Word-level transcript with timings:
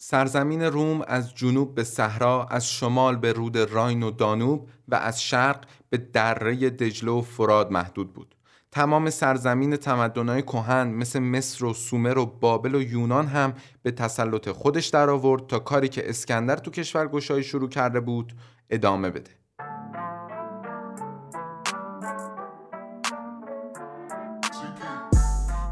سرزمین 0.00 0.62
روم 0.62 1.02
از 1.06 1.34
جنوب 1.34 1.74
به 1.74 1.84
صحرا، 1.84 2.44
از 2.44 2.70
شمال 2.70 3.16
به 3.16 3.32
رود 3.32 3.58
راین 3.58 4.02
و 4.02 4.10
دانوب 4.10 4.68
و 4.88 4.94
از 4.94 5.22
شرق 5.22 5.64
به 5.90 5.96
دره 5.96 6.70
دجله 6.70 7.10
و 7.10 7.22
فراد 7.22 7.70
محدود 7.70 8.14
بود. 8.14 8.34
تمام 8.72 9.10
سرزمین 9.10 9.76
تمدنهای 9.76 10.42
کهن 10.42 10.88
مثل 10.88 11.18
مصر 11.18 11.64
و 11.64 11.74
سومر 11.74 12.18
و 12.18 12.26
بابل 12.26 12.74
و 12.74 12.82
یونان 12.82 13.26
هم 13.26 13.54
به 13.82 13.90
تسلط 13.90 14.48
خودش 14.48 14.86
در 14.86 15.10
آورد 15.10 15.46
تا 15.46 15.58
کاری 15.58 15.88
که 15.88 16.10
اسکندر 16.10 16.56
تو 16.56 16.70
کشور 16.70 17.08
گشایی 17.08 17.44
شروع 17.44 17.68
کرده 17.68 18.00
بود 18.00 18.32
ادامه 18.70 19.10
بده. 19.10 19.30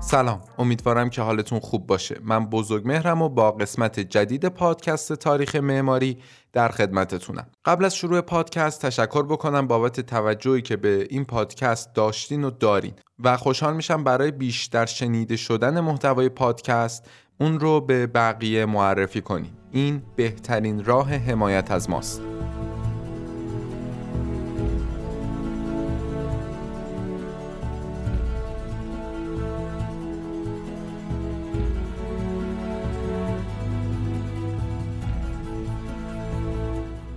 سلام 0.07 0.41
امیدوارم 0.59 1.11
که 1.11 1.23
حالتون 1.23 1.61
خوب 1.61 1.86
باشه. 1.86 2.20
من 2.25 2.46
بزرگ 2.46 2.88
مهرم 2.88 3.23
و 3.23 3.29
با 3.29 3.52
قسمت 3.52 4.00
جدید 4.00 4.48
پادکست 4.48 5.12
تاریخ 5.12 5.56
معماری 5.56 6.19
در 6.52 6.69
خدمتتونم. 6.69 7.47
قبل 7.64 7.84
از 7.84 7.97
شروع 7.97 8.20
پادکست 8.20 8.87
تشکر 8.87 9.23
بکنم 9.23 9.66
بابت 9.66 10.00
توجهی 10.00 10.62
که 10.62 10.77
به 10.77 11.06
این 11.11 11.24
پادکست 11.24 11.95
داشتین 11.95 12.45
و 12.45 12.50
دارین 12.50 12.92
و 13.19 13.37
خوشحال 13.37 13.77
میشم 13.77 14.05
برای 14.05 14.30
بیشتر 14.30 14.87
شنیده 14.87 15.37
شدن 15.37 15.80
محتوای 15.80 16.28
پادکست 16.28 17.11
اون 17.41 17.61
رو 17.61 17.80
به 17.80 18.06
بقیه 18.06 18.66
معرفی 18.66 19.20
کنین. 19.20 19.52
این 19.73 20.02
بهترین 20.16 20.84
راه 20.84 21.11
حمایت 21.11 21.70
از 21.70 21.91
ماست. 21.91 22.36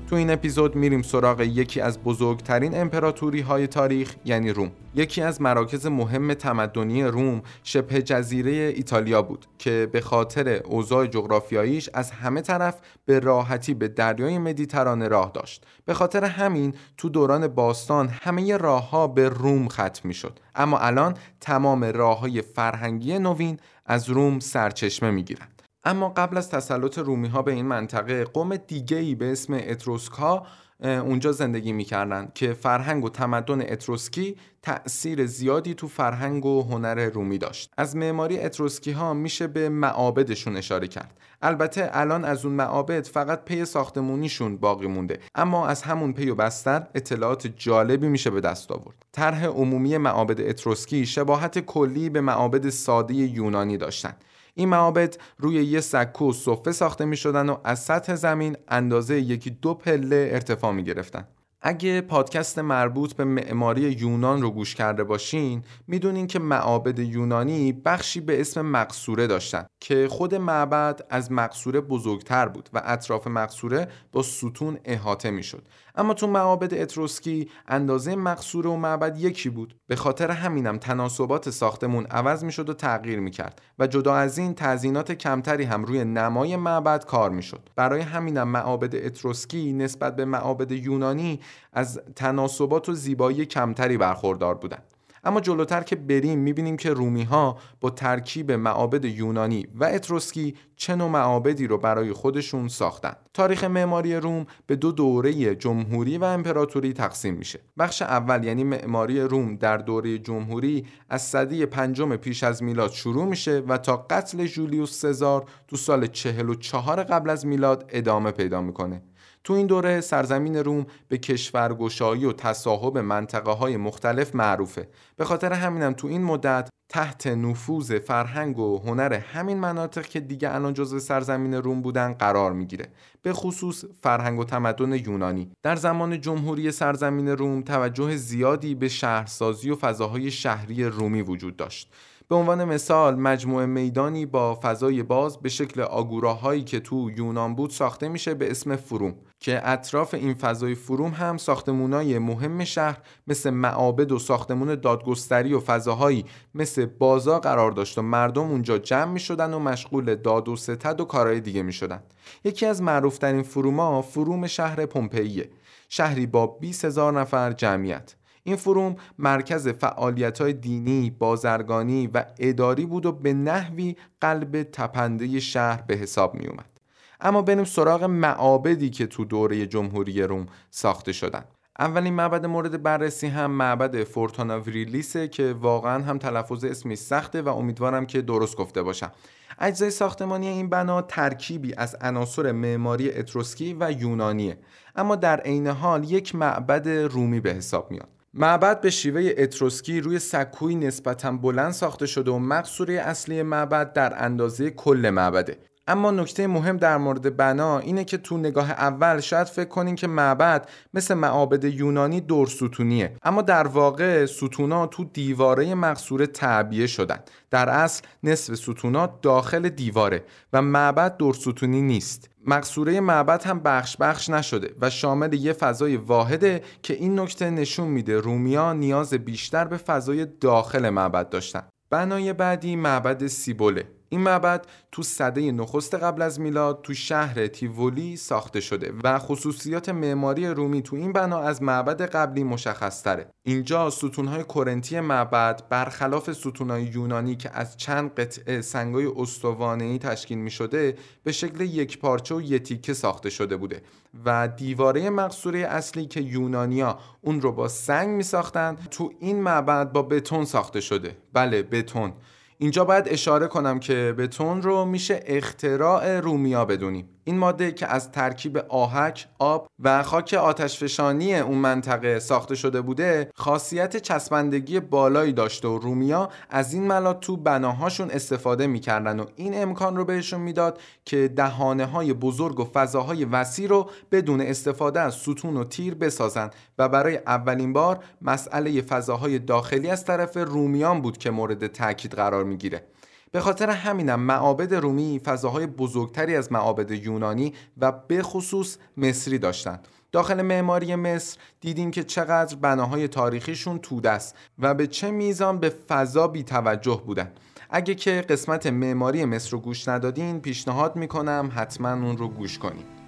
تو 0.09 0.15
این 0.15 0.31
اپیزود 0.31 0.75
میریم 0.75 1.01
سراغ 1.01 1.41
یکی 1.41 1.81
از 1.81 2.03
بزرگترین 2.03 2.81
امپراتوری 2.81 3.41
های 3.41 3.67
تاریخ 3.67 4.15
یعنی 4.25 4.51
روم. 4.51 4.71
یکی 4.95 5.21
از 5.21 5.41
مراکز 5.41 5.85
مهم 5.85 6.33
تمدنی 6.33 7.03
روم 7.03 7.41
شبه 7.63 8.01
جزیره 8.01 8.51
ایتالیا 8.51 9.21
بود 9.21 9.45
که 9.57 9.89
به 9.91 10.01
خاطر 10.01 10.49
اوضاع 10.49 11.07
جغرافیاییش 11.07 11.89
از 11.93 12.11
همه 12.11 12.41
طرف 12.41 12.75
به 13.05 13.19
راحتی 13.19 13.73
به 13.73 13.87
دریای 13.87 14.37
مدیترانه 14.37 15.07
راه 15.07 15.31
داشت. 15.33 15.65
به 15.85 15.93
خاطر 15.93 16.25
همین 16.25 16.73
تو 16.97 17.09
دوران 17.09 17.47
باستان 17.47 18.09
همه 18.21 18.57
راه 18.57 18.89
ها 18.89 19.07
به 19.07 19.29
روم 19.29 19.67
ختم 19.67 20.01
می 20.03 20.13
شد 20.13 20.39
اما 20.55 20.79
الان 20.79 21.13
تمام 21.41 21.83
راه 21.83 22.19
های 22.19 22.41
فرهنگی 22.41 23.19
نوین 23.19 23.57
از 23.85 24.09
روم 24.09 24.39
سرچشمه 24.39 25.11
می 25.11 25.23
گیرن. 25.23 25.47
اما 25.83 26.09
قبل 26.09 26.37
از 26.37 26.49
تسلط 26.49 26.97
رومی 26.97 27.27
ها 27.27 27.41
به 27.41 27.51
این 27.51 27.65
منطقه 27.65 28.23
قوم 28.23 28.55
دیگه 28.55 28.97
ای 28.97 29.15
به 29.15 29.31
اسم 29.31 29.53
اتروسک 29.53 30.11
ها 30.11 30.47
اونجا 30.83 31.31
زندگی 31.31 31.73
می‌کردن 31.73 32.31
که 32.35 32.53
فرهنگ 32.53 33.05
و 33.05 33.09
تمدن 33.09 33.61
اتروسکی 33.61 34.35
تأثیر 34.61 35.25
زیادی 35.25 35.73
تو 35.73 35.87
فرهنگ 35.87 36.45
و 36.45 36.63
هنر 36.63 37.09
رومی 37.09 37.37
داشت. 37.37 37.73
از 37.77 37.95
معماری 37.95 38.39
اتروسکی 38.39 38.91
ها 38.91 39.13
میشه 39.13 39.47
به 39.47 39.69
معابدشون 39.69 40.57
اشاره 40.57 40.87
کرد. 40.87 41.17
البته 41.41 41.89
الان 41.93 42.25
از 42.25 42.45
اون 42.45 42.55
معابد 42.55 43.07
فقط 43.07 43.45
پی 43.45 43.65
ساختمونیشون 43.65 44.57
باقی 44.57 44.87
مونده. 44.87 45.19
اما 45.35 45.67
از 45.67 45.81
همون 45.81 46.13
پی 46.13 46.29
و 46.29 46.35
بستر 46.35 46.87
اطلاعات 46.95 47.47
جالبی 47.47 48.07
میشه 48.07 48.29
به 48.29 48.41
دست 48.41 48.71
آورد. 48.71 49.05
طرح 49.11 49.45
عمومی 49.45 49.97
معابد 49.97 50.41
اتروسکی 50.41 51.05
شباهت 51.05 51.59
کلی 51.59 52.09
به 52.09 52.21
معابد 52.21 52.69
ساده 52.69 53.13
یونانی 53.13 53.77
داشتند 53.77 54.23
این 54.59 54.69
معابد 54.69 55.17
روی 55.37 55.55
یه 55.55 55.81
سکو 55.81 56.29
و 56.29 56.33
صفه 56.33 56.71
ساخته 56.71 57.05
می 57.05 57.17
شدن 57.17 57.49
و 57.49 57.57
از 57.63 57.79
سطح 57.79 58.15
زمین 58.15 58.57
اندازه 58.67 59.19
یکی 59.19 59.49
دو 59.49 59.73
پله 59.73 60.29
ارتفاع 60.33 60.71
می 60.71 60.83
گرفتن. 60.83 61.27
اگه 61.61 62.01
پادکست 62.01 62.59
مربوط 62.59 63.13
به 63.13 63.23
معماری 63.23 63.81
یونان 63.81 64.41
رو 64.41 64.51
گوش 64.51 64.75
کرده 64.75 65.03
باشین 65.03 65.63
می‌دونین 65.87 66.27
که 66.27 66.39
معابد 66.39 66.99
یونانی 66.99 67.73
بخشی 67.73 68.21
به 68.21 68.41
اسم 68.41 68.61
مقصوره 68.61 69.27
داشتن 69.27 69.65
که 69.79 70.07
خود 70.07 70.35
معبد 70.35 71.01
از 71.09 71.31
مقصوره 71.31 71.81
بزرگتر 71.81 72.47
بود 72.47 72.69
و 72.73 72.81
اطراف 72.85 73.27
مقصوره 73.27 73.87
با 74.11 74.23
ستون 74.23 74.77
احاطه 74.85 75.31
می‌شد 75.31 75.67
اما 75.95 76.13
تو 76.13 76.27
معابد 76.27 76.73
اتروسکی 76.73 77.49
اندازه 77.67 78.15
مقصوره 78.15 78.69
و 78.69 78.75
معبد 78.75 79.17
یکی 79.19 79.49
بود. 79.49 79.75
به 79.87 79.95
خاطر 79.95 80.31
همینم 80.31 80.77
تناسبات 80.77 81.49
ساختمون 81.49 82.05
عوض 82.05 82.43
می‌شد 82.43 82.69
و 82.69 82.73
تغییر 82.73 83.19
می‌کرد 83.19 83.61
و 83.79 83.87
جدا 83.87 84.15
از 84.15 84.37
این 84.37 84.53
تزیینات 84.55 85.11
کمتری 85.11 85.63
هم 85.63 85.85
روی 85.85 86.05
نمای 86.05 86.55
معبد 86.55 87.05
کار 87.05 87.29
می‌شد. 87.29 87.69
برای 87.75 88.01
همینم 88.01 88.47
معابد 88.47 88.95
اتروسکی 88.95 89.73
نسبت 89.73 90.15
به 90.15 90.25
معابد 90.25 90.71
یونانی 90.71 91.39
از 91.73 92.01
تناسبات 92.15 92.89
و 92.89 92.93
زیبایی 92.93 93.45
کمتری 93.45 93.97
برخوردار 93.97 94.55
بودند 94.55 94.88
اما 95.23 95.39
جلوتر 95.41 95.83
که 95.83 95.95
بریم 95.95 96.39
می‌بینیم 96.39 96.77
که 96.77 96.93
رومی 96.93 97.23
ها 97.23 97.57
با 97.81 97.89
ترکیب 97.89 98.51
معابد 98.51 99.05
یونانی 99.05 99.67
و 99.75 99.83
اتروسکی 99.83 100.55
چه 100.75 100.95
نوع 100.95 101.09
معابدی 101.09 101.67
رو 101.67 101.77
برای 101.77 102.13
خودشون 102.13 102.67
ساختن. 102.67 103.13
تاریخ 103.33 103.63
معماری 103.63 104.15
روم 104.15 104.45
به 104.67 104.75
دو 104.75 104.91
دوره 104.91 105.55
جمهوری 105.55 106.17
و 106.17 106.23
امپراتوری 106.23 106.93
تقسیم 106.93 107.33
میشه. 107.33 107.59
بخش 107.77 108.01
اول 108.01 108.43
یعنی 108.43 108.63
معماری 108.63 109.21
روم 109.21 109.55
در 109.55 109.77
دوره 109.77 110.17
جمهوری 110.17 110.85
از 111.09 111.21
صده 111.21 111.65
پنجم 111.65 112.15
پیش 112.15 112.43
از 112.43 112.63
میلاد 112.63 112.91
شروع 112.91 113.25
میشه 113.25 113.63
و 113.67 113.77
تا 113.77 113.97
قتل 114.09 114.45
جولیوس 114.45 115.01
سزار 115.01 115.45
تو 115.67 115.75
سال 115.75 116.07
44 116.07 117.03
قبل 117.03 117.29
از 117.29 117.45
میلاد 117.45 117.85
ادامه 117.89 118.31
پیدا 118.31 118.61
می‌کنه. 118.61 119.01
تو 119.43 119.53
این 119.53 119.67
دوره 119.67 120.01
سرزمین 120.01 120.55
روم 120.55 120.85
به 121.07 121.17
کشورگشایی 121.17 122.25
و 122.25 122.31
تصاحب 122.31 122.97
منطقه 122.97 123.51
های 123.51 123.77
مختلف 123.77 124.35
معروفه. 124.35 124.89
به 125.15 125.25
خاطر 125.25 125.53
همینم 125.53 125.93
تو 125.93 126.07
این 126.07 126.23
مدت 126.23 126.69
تحت 126.89 127.27
نفوذ 127.27 127.99
فرهنگ 127.99 128.59
و 128.59 128.79
هنر 128.79 129.13
همین 129.13 129.57
مناطق 129.57 130.05
که 130.05 130.19
دیگه 130.19 130.55
الان 130.55 130.73
جزو 130.73 130.99
سرزمین 130.99 131.53
روم 131.53 131.81
بودن 131.81 132.13
قرار 132.13 132.53
می‌گیره. 132.53 132.87
به 133.21 133.33
خصوص 133.33 133.85
فرهنگ 134.01 134.39
و 134.39 134.43
تمدن 134.43 134.93
یونانی. 134.93 135.51
در 135.63 135.75
زمان 135.75 136.21
جمهوری 136.21 136.71
سرزمین 136.71 137.27
روم 137.27 137.61
توجه 137.61 138.15
زیادی 138.15 138.75
به 138.75 138.87
شهرسازی 138.87 139.69
و 139.69 139.75
فضاهای 139.75 140.31
شهری 140.31 140.83
رومی 140.83 141.21
وجود 141.21 141.57
داشت. 141.57 141.93
به 142.29 142.35
عنوان 142.35 142.63
مثال 142.63 143.15
مجموعه 143.15 143.65
میدانی 143.65 144.25
با 144.25 144.59
فضای 144.63 145.03
باز 145.03 145.37
به 145.37 145.49
شکل 145.49 145.81
آگوراهایی 145.81 146.63
که 146.63 146.79
تو 146.79 147.11
یونان 147.11 147.55
بود 147.55 147.69
ساخته 147.69 148.09
میشه 148.09 148.33
به 148.33 148.51
اسم 148.51 148.75
فروم. 148.75 149.15
که 149.39 149.69
اطراف 149.69 150.13
این 150.13 150.33
فضای 150.33 150.75
فروم 150.75 151.11
هم 151.11 151.37
ساختمونای 151.37 152.19
مهم 152.19 152.63
شهر 152.63 152.97
مثل 153.27 153.49
معابد 153.49 154.11
و 154.11 154.19
ساختمون 154.19 154.75
دادگستری 154.75 155.53
و 155.53 155.59
فضاهایی 155.59 156.25
مثل 156.55 156.85
بازار 156.85 157.39
قرار 157.39 157.71
داشت 157.71 157.97
و 157.97 158.01
مردم 158.01 158.41
اونجا 158.41 158.77
جمع 158.77 159.11
می 159.11 159.19
شدن 159.19 159.53
و 159.53 159.59
مشغول 159.59 160.15
داد 160.15 160.49
و 160.49 160.55
ستد 160.55 161.01
و 161.01 161.05
کارهای 161.05 161.39
دیگه 161.39 161.61
می 161.61 161.73
شدن. 161.73 162.03
یکی 162.43 162.65
از 162.65 162.81
معروفترین 162.81 163.43
فروما 163.43 164.01
فروم 164.01 164.47
شهر 164.47 164.85
پومپئیه 164.85 165.49
شهری 165.89 166.25
با 166.25 166.47
20 166.47 166.85
هزار 166.85 167.19
نفر 167.19 167.51
جمعیت 167.51 168.15
این 168.43 168.55
فروم 168.55 168.95
مرکز 169.17 169.67
فعالیت 169.67 170.41
های 170.41 170.53
دینی، 170.53 171.09
بازرگانی 171.09 172.07
و 172.07 172.25
اداری 172.39 172.85
بود 172.85 173.05
و 173.05 173.11
به 173.11 173.33
نحوی 173.33 173.95
قلب 174.21 174.63
تپنده 174.63 175.39
شهر 175.39 175.81
به 175.81 175.95
حساب 175.95 176.35
می 176.35 176.47
اومد. 176.47 176.78
اما 177.21 177.41
بریم 177.41 177.63
سراغ 177.63 178.03
معابدی 178.03 178.89
که 178.89 179.07
تو 179.07 179.25
دوره 179.25 179.65
جمهوری 179.65 180.23
روم 180.23 180.45
ساخته 180.71 181.11
شدن. 181.11 181.43
اولین 181.79 182.13
معبد 182.13 182.45
مورد 182.45 182.83
بررسی 182.83 183.27
هم 183.27 183.51
معبد 183.51 184.03
فورتانا 184.03 184.61
وریلیسه 184.61 185.27
که 185.27 185.55
واقعا 185.61 186.03
هم 186.03 186.17
تلفظ 186.17 186.63
اسمی 186.63 186.95
سخته 186.95 187.41
و 187.41 187.49
امیدوارم 187.49 188.05
که 188.05 188.21
درست 188.21 188.57
گفته 188.57 188.83
باشم. 188.83 189.11
اجزای 189.59 189.91
ساختمانی 189.91 190.47
این 190.47 190.69
بنا 190.69 191.01
ترکیبی 191.01 191.73
از 191.77 191.95
عناصر 192.01 192.51
معماری 192.51 193.11
اتروسکی 193.11 193.77
و 193.79 193.91
یونانیه 193.91 194.57
اما 194.95 195.15
در 195.15 195.39
عین 195.39 195.67
حال 195.67 196.11
یک 196.11 196.35
معبد 196.35 196.89
رومی 196.89 197.39
به 197.39 197.53
حساب 197.53 197.91
میاد. 197.91 198.07
معبد 198.33 198.81
به 198.81 198.89
شیوه 198.89 199.33
اتروسکی 199.37 200.01
روی 200.01 200.19
سکوی 200.19 200.75
نسبتا 200.75 201.31
بلند 201.31 201.71
ساخته 201.71 202.05
شده 202.05 202.31
و 202.31 202.39
مقصوره 202.39 202.93
اصلی 202.93 203.43
معبد 203.43 203.93
در 203.93 204.23
اندازه 204.25 204.69
کل 204.69 205.09
معبده. 205.09 205.57
اما 205.89 206.11
نکته 206.11 206.47
مهم 206.47 206.77
در 206.77 206.97
مورد 206.97 207.37
بنا 207.37 207.79
اینه 207.79 208.03
که 208.03 208.17
تو 208.17 208.37
نگاه 208.37 208.71
اول 208.71 209.19
شاید 209.19 209.47
فکر 209.47 209.69
کنین 209.69 209.95
که 209.95 210.07
معبد 210.07 210.69
مثل 210.93 211.13
معابد 211.13 211.63
یونانی 211.63 212.21
دور 212.21 212.47
ستونیه. 212.47 213.15
اما 213.23 213.41
در 213.41 213.67
واقع 213.67 214.25
ستونا 214.25 214.87
تو 214.87 215.03
دیواره 215.03 215.75
مقصوره 215.75 216.27
تعبیه 216.27 216.87
شدن. 216.87 217.19
در 217.51 217.69
اصل 217.69 218.03
نصف 218.23 218.55
ستونا 218.55 219.19
داخل 219.21 219.69
دیواره 219.69 220.23
و 220.53 220.61
معبد 220.61 221.17
دور 221.17 221.33
ستونی 221.33 221.81
نیست. 221.81 222.29
مقصوره 222.45 222.99
معبد 222.99 223.43
هم 223.43 223.59
بخش 223.59 223.97
بخش 223.97 224.29
نشده 224.29 224.75
و 224.81 224.89
شامل 224.89 225.33
یه 225.33 225.53
فضای 225.53 225.97
واحده 225.97 226.61
که 226.83 226.93
این 226.93 227.19
نکته 227.19 227.49
نشون 227.49 227.87
میده 227.87 228.17
رومیا 228.17 228.73
نیاز 228.73 229.13
بیشتر 229.13 229.65
به 229.65 229.77
فضای 229.77 230.25
داخل 230.25 230.89
معبد 230.89 231.29
داشتن. 231.29 231.63
بنای 231.89 232.33
بعدی 232.33 232.75
معبد 232.75 233.27
سیبوله. 233.27 233.98
این 234.09 234.21
معبد 234.21 234.67
تو 234.91 235.03
صده 235.03 235.51
نخست 235.51 235.95
قبل 235.95 236.21
از 236.21 236.39
میلاد 236.39 236.81
تو 236.81 236.93
شهر 236.93 237.47
تیوولی 237.47 238.17
ساخته 238.17 238.59
شده 238.59 238.93
و 239.03 239.19
خصوصیات 239.19 239.89
معماری 239.89 240.47
رومی 240.47 240.81
تو 240.81 240.95
این 240.95 241.13
بنا 241.13 241.39
از 241.39 241.63
معبد 241.63 242.01
قبلی 242.01 242.43
مشخص 242.43 243.03
تره. 243.03 243.29
اینجا 243.43 243.89
ستونهای 243.89 244.43
کرنتی 244.43 244.99
معبد 244.99 245.63
برخلاف 245.69 246.31
ستونهای 246.33 246.83
یونانی 246.83 247.35
که 247.35 247.49
از 247.53 247.77
چند 247.77 248.13
قطعه 248.13 248.61
سنگای 248.61 249.05
استوانه‌ای 249.05 249.99
تشکیل 249.99 250.37
می 250.37 250.51
شده 250.51 250.97
به 251.23 251.31
شکل 251.31 251.61
یک 251.61 251.99
پارچه 251.99 252.35
و 252.35 252.41
یک 252.41 252.63
تیکه 252.63 252.93
ساخته 252.93 253.29
شده 253.29 253.57
بوده 253.57 253.81
و 254.25 254.47
دیواره 254.47 255.09
مقصوره 255.09 255.59
اصلی 255.59 256.05
که 256.05 256.21
یونانیا 256.21 256.99
اون 257.21 257.41
رو 257.41 257.51
با 257.51 257.67
سنگ 257.67 258.09
می 258.09 258.23
ساختن 258.23 258.77
تو 258.91 259.11
این 259.19 259.41
معبد 259.41 259.91
با 259.91 260.01
بتون 260.01 260.45
ساخته 260.45 260.81
شده. 260.81 261.17
بله 261.33 261.63
بتون. 261.63 262.13
اینجا 262.61 262.85
باید 262.85 263.07
اشاره 263.07 263.47
کنم 263.47 263.79
که 263.79 264.15
بتون 264.17 264.61
رو 264.61 264.85
میشه 264.85 265.23
اختراع 265.25 266.19
رومیا 266.19 266.65
بدونیم. 266.65 267.09
این 267.23 267.37
ماده 267.37 267.71
که 267.71 267.87
از 267.87 268.11
ترکیب 268.11 268.57
آهک، 268.57 269.27
آب 269.39 269.67
و 269.79 270.03
خاک 270.03 270.33
آتشفشانی 270.33 271.35
اون 271.35 271.57
منطقه 271.57 272.19
ساخته 272.19 272.55
شده 272.55 272.81
بوده 272.81 273.31
خاصیت 273.35 273.97
چسبندگی 273.97 274.79
بالایی 274.79 275.33
داشته 275.33 275.67
و 275.67 275.77
رومیا 275.77 276.29
از 276.49 276.73
این 276.73 276.87
ملات 276.87 277.19
تو 277.19 277.37
بناهاشون 277.37 278.11
استفاده 278.11 278.67
می‌کردن 278.67 279.19
و 279.19 279.25
این 279.35 279.61
امکان 279.61 279.97
رو 279.97 280.05
بهشون 280.05 280.41
می‌داد 280.41 280.79
که 281.05 281.27
دهانه 281.27 281.85
های 281.85 282.13
بزرگ 282.13 282.59
و 282.59 282.65
فضاهای 282.65 283.25
وسیع 283.25 283.67
رو 283.67 283.89
بدون 284.11 284.41
استفاده 284.41 284.99
از 284.99 285.13
ستون 285.13 285.57
و 285.57 285.63
تیر 285.63 285.95
بسازن 285.95 286.49
و 286.77 286.89
برای 286.89 287.17
اولین 287.17 287.73
بار 287.73 288.03
مسئله 288.21 288.81
فضاهای 288.81 289.39
داخلی 289.39 289.89
از 289.89 290.05
طرف 290.05 290.37
رومیان 290.37 291.01
بود 291.01 291.17
که 291.17 291.31
مورد 291.31 291.67
تاکید 291.67 292.13
قرار 292.13 292.43
می‌گیره. 292.43 292.83
به 293.31 293.39
خاطر 293.39 293.69
همینم 293.69 294.19
معابد 294.19 294.73
رومی 294.73 295.21
فضاهای 295.25 295.67
بزرگتری 295.67 296.35
از 296.35 296.51
معابد 296.51 296.91
یونانی 296.91 297.53
و 297.77 297.91
به 297.91 298.23
خصوص 298.23 298.77
مصری 298.97 299.37
داشتند. 299.37 299.87
داخل 300.11 300.41
معماری 300.41 300.95
مصر 300.95 301.37
دیدیم 301.61 301.91
که 301.91 302.03
چقدر 302.03 302.55
بناهای 302.55 303.07
تاریخیشون 303.07 303.79
توده 303.79 304.09
است 304.09 304.35
و 304.59 304.73
به 304.73 304.87
چه 304.87 305.11
میزان 305.11 305.59
به 305.59 305.69
فضا 305.69 306.27
بی 306.27 306.43
توجه 306.43 307.01
بودن. 307.05 307.31
اگه 307.69 307.95
که 307.95 308.25
قسمت 308.29 308.67
معماری 308.67 309.25
مصر 309.25 309.51
رو 309.51 309.59
گوش 309.59 309.87
ندادین 309.87 310.41
پیشنهاد 310.41 310.95
می‌کنم 310.95 311.51
حتما 311.55 311.93
اون 311.93 312.17
رو 312.17 312.27
گوش 312.27 312.59
کنید. 312.59 312.98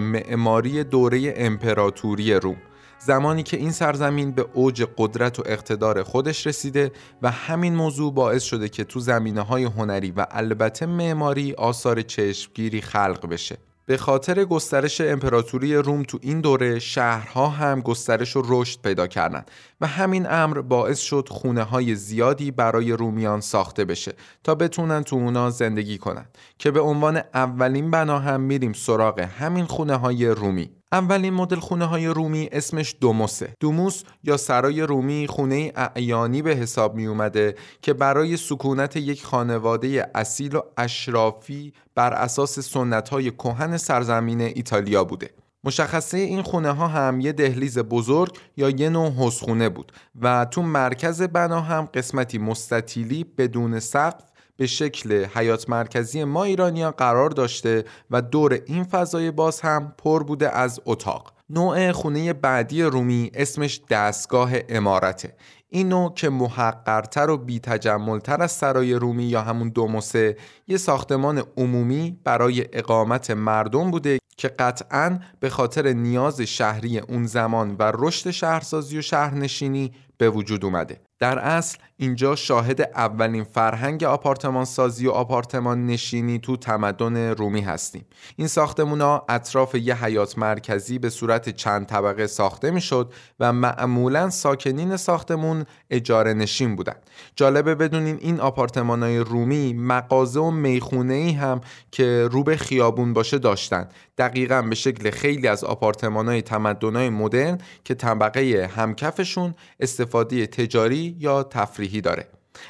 معماری 0.00 0.84
دوره 0.84 1.34
امپراتوری 1.36 2.34
روم 2.34 2.56
زمانی 2.98 3.42
که 3.42 3.56
این 3.56 3.70
سرزمین 3.70 4.32
به 4.32 4.46
اوج 4.54 4.86
قدرت 4.98 5.38
و 5.38 5.42
اقتدار 5.46 6.02
خودش 6.02 6.46
رسیده 6.46 6.92
و 7.22 7.30
همین 7.30 7.74
موضوع 7.74 8.14
باعث 8.14 8.42
شده 8.42 8.68
که 8.68 8.84
تو 8.84 9.00
زمینه 9.00 9.40
های 9.40 9.64
هنری 9.64 10.10
و 10.10 10.26
البته 10.30 10.86
معماری 10.86 11.52
آثار 11.52 12.02
چشمگیری 12.02 12.80
خلق 12.80 13.28
بشه. 13.28 13.58
به 13.86 13.96
خاطر 13.96 14.44
گسترش 14.44 15.00
امپراتوری 15.00 15.76
روم 15.76 16.02
تو 16.02 16.18
این 16.22 16.40
دوره 16.40 16.78
شهرها 16.78 17.48
هم 17.48 17.80
گسترش 17.80 18.36
و 18.36 18.42
رشد 18.44 18.80
پیدا 18.82 19.06
کردند 19.06 19.50
و 19.80 19.86
همین 19.86 20.30
امر 20.30 20.60
باعث 20.60 20.98
شد 20.98 21.28
خونه 21.30 21.62
های 21.62 21.94
زیادی 21.94 22.50
برای 22.50 22.92
رومیان 22.92 23.40
ساخته 23.40 23.84
بشه 23.84 24.12
تا 24.44 24.54
بتونن 24.54 25.02
تو 25.02 25.16
اونا 25.16 25.50
زندگی 25.50 25.98
کنن 25.98 26.26
که 26.58 26.70
به 26.70 26.80
عنوان 26.80 27.20
اولین 27.34 27.90
بنا 27.90 28.18
هم 28.18 28.40
میریم 28.40 28.72
سراغ 28.72 29.20
همین 29.20 29.64
خونه 29.64 29.96
های 29.96 30.26
رومی. 30.26 30.79
اولین 30.92 31.34
مدل 31.34 31.58
خونه 31.60 31.84
های 31.84 32.06
رومی 32.06 32.48
اسمش 32.52 32.96
دوموسه. 33.00 33.54
دوموس 33.60 34.02
یا 34.24 34.36
سرای 34.36 34.82
رومی 34.82 35.26
خونه 35.26 35.72
اعیانی 35.76 36.42
به 36.42 36.54
حساب 36.54 36.94
می 36.94 37.06
اومده 37.06 37.54
که 37.82 37.92
برای 37.92 38.36
سکونت 38.36 38.96
یک 38.96 39.24
خانواده 39.24 40.10
اصیل 40.14 40.56
و 40.56 40.60
اشرافی 40.76 41.72
بر 41.94 42.12
اساس 42.12 42.60
سنت 42.60 43.08
های 43.08 43.30
کهن 43.30 43.76
سرزمین 43.76 44.40
ایتالیا 44.40 45.04
بوده. 45.04 45.30
مشخصه 45.64 46.18
این 46.18 46.42
خونه 46.42 46.70
ها 46.70 46.88
هم 46.88 47.20
یه 47.20 47.32
دهلیز 47.32 47.78
بزرگ 47.78 48.38
یا 48.56 48.70
یه 48.70 48.88
نوع 48.88 49.10
حسخونه 49.10 49.68
بود 49.68 49.92
و 50.20 50.44
تو 50.44 50.62
مرکز 50.62 51.22
بنا 51.22 51.60
هم 51.60 51.88
قسمتی 51.94 52.38
مستطیلی 52.38 53.24
بدون 53.24 53.80
سقف 53.80 54.29
به 54.60 54.66
شکل 54.66 55.24
حیات 55.24 55.70
مرکزی 55.70 56.24
ما 56.24 56.44
ایرانیا 56.44 56.90
قرار 56.90 57.30
داشته 57.30 57.84
و 58.10 58.22
دور 58.22 58.60
این 58.66 58.84
فضای 58.84 59.30
باز 59.30 59.60
هم 59.60 59.94
پر 59.98 60.22
بوده 60.22 60.56
از 60.56 60.80
اتاق. 60.86 61.32
نوع 61.50 61.92
خونه 61.92 62.32
بعدی 62.32 62.82
رومی 62.82 63.30
اسمش 63.34 63.80
دستگاه 63.90 64.52
امارته. 64.68 65.36
این 65.68 65.88
نوع 65.88 66.14
که 66.14 66.28
محقرتر 66.28 67.30
و 67.30 67.36
بی 67.36 67.60
تجملتر 67.60 68.42
از 68.42 68.52
سرای 68.52 68.94
رومی 68.94 69.24
یا 69.24 69.42
همون 69.42 69.68
دوموسه 69.68 70.36
یه 70.68 70.76
ساختمان 70.76 71.42
عمومی 71.56 72.18
برای 72.24 72.66
اقامت 72.72 73.30
مردم 73.30 73.90
بوده 73.90 74.18
که 74.36 74.48
قطعا 74.48 75.18
به 75.40 75.50
خاطر 75.50 75.92
نیاز 75.92 76.40
شهری 76.40 76.98
اون 76.98 77.26
زمان 77.26 77.76
و 77.78 77.92
رشد 77.94 78.30
شهرسازی 78.30 78.98
و 78.98 79.02
شهرنشینی 79.02 79.92
به 80.18 80.30
وجود 80.30 80.64
اومده. 80.64 81.09
در 81.20 81.38
اصل 81.38 81.78
اینجا 81.96 82.36
شاهد 82.36 82.80
اولین 82.80 83.44
فرهنگ 83.44 84.04
آپارتمان 84.04 84.64
سازی 84.64 85.06
و 85.06 85.10
آپارتمان 85.10 85.86
نشینی 85.86 86.38
تو 86.38 86.56
تمدن 86.56 87.16
رومی 87.16 87.60
هستیم. 87.60 88.04
این 88.36 88.48
ساختمون 88.48 89.20
اطراف 89.28 89.74
یه 89.74 90.04
حیات 90.04 90.38
مرکزی 90.38 90.98
به 90.98 91.10
صورت 91.10 91.48
چند 91.48 91.86
طبقه 91.86 92.26
ساخته 92.26 92.70
می‌شد 92.70 93.12
و 93.40 93.52
معمولا 93.52 94.30
ساکنین 94.30 94.96
ساختمون 94.96 95.64
اجاره 95.90 96.34
نشین 96.34 96.76
بودن. 96.76 96.96
جالبه 97.36 97.74
بدونین 97.74 98.18
این 98.20 98.40
آپارتمان 98.40 99.02
های 99.02 99.18
رومی 99.18 99.72
مغازه 99.72 100.40
و 100.40 100.50
می‌خونه 100.50 101.14
ای 101.14 101.32
هم 101.32 101.60
که 101.90 102.28
رو 102.32 102.42
به 102.44 102.56
خیابون 102.56 103.12
باشه 103.12 103.38
داشتن. 103.38 103.88
دقیقا 104.18 104.62
به 104.62 104.74
شکل 104.74 105.10
خیلی 105.10 105.48
از 105.48 105.64
آپارتمان 105.64 106.28
های 106.28 106.42
تمدن 106.42 106.96
های 106.96 107.10
مدرن 107.10 107.58
که 107.84 107.94
طبقه 107.94 108.70
همکفشون 108.76 109.54
استفاده 109.80 110.46
تجاری 110.46 111.09
یا 111.18 111.42
تفریحی 111.42 112.00
داره. 112.00 112.28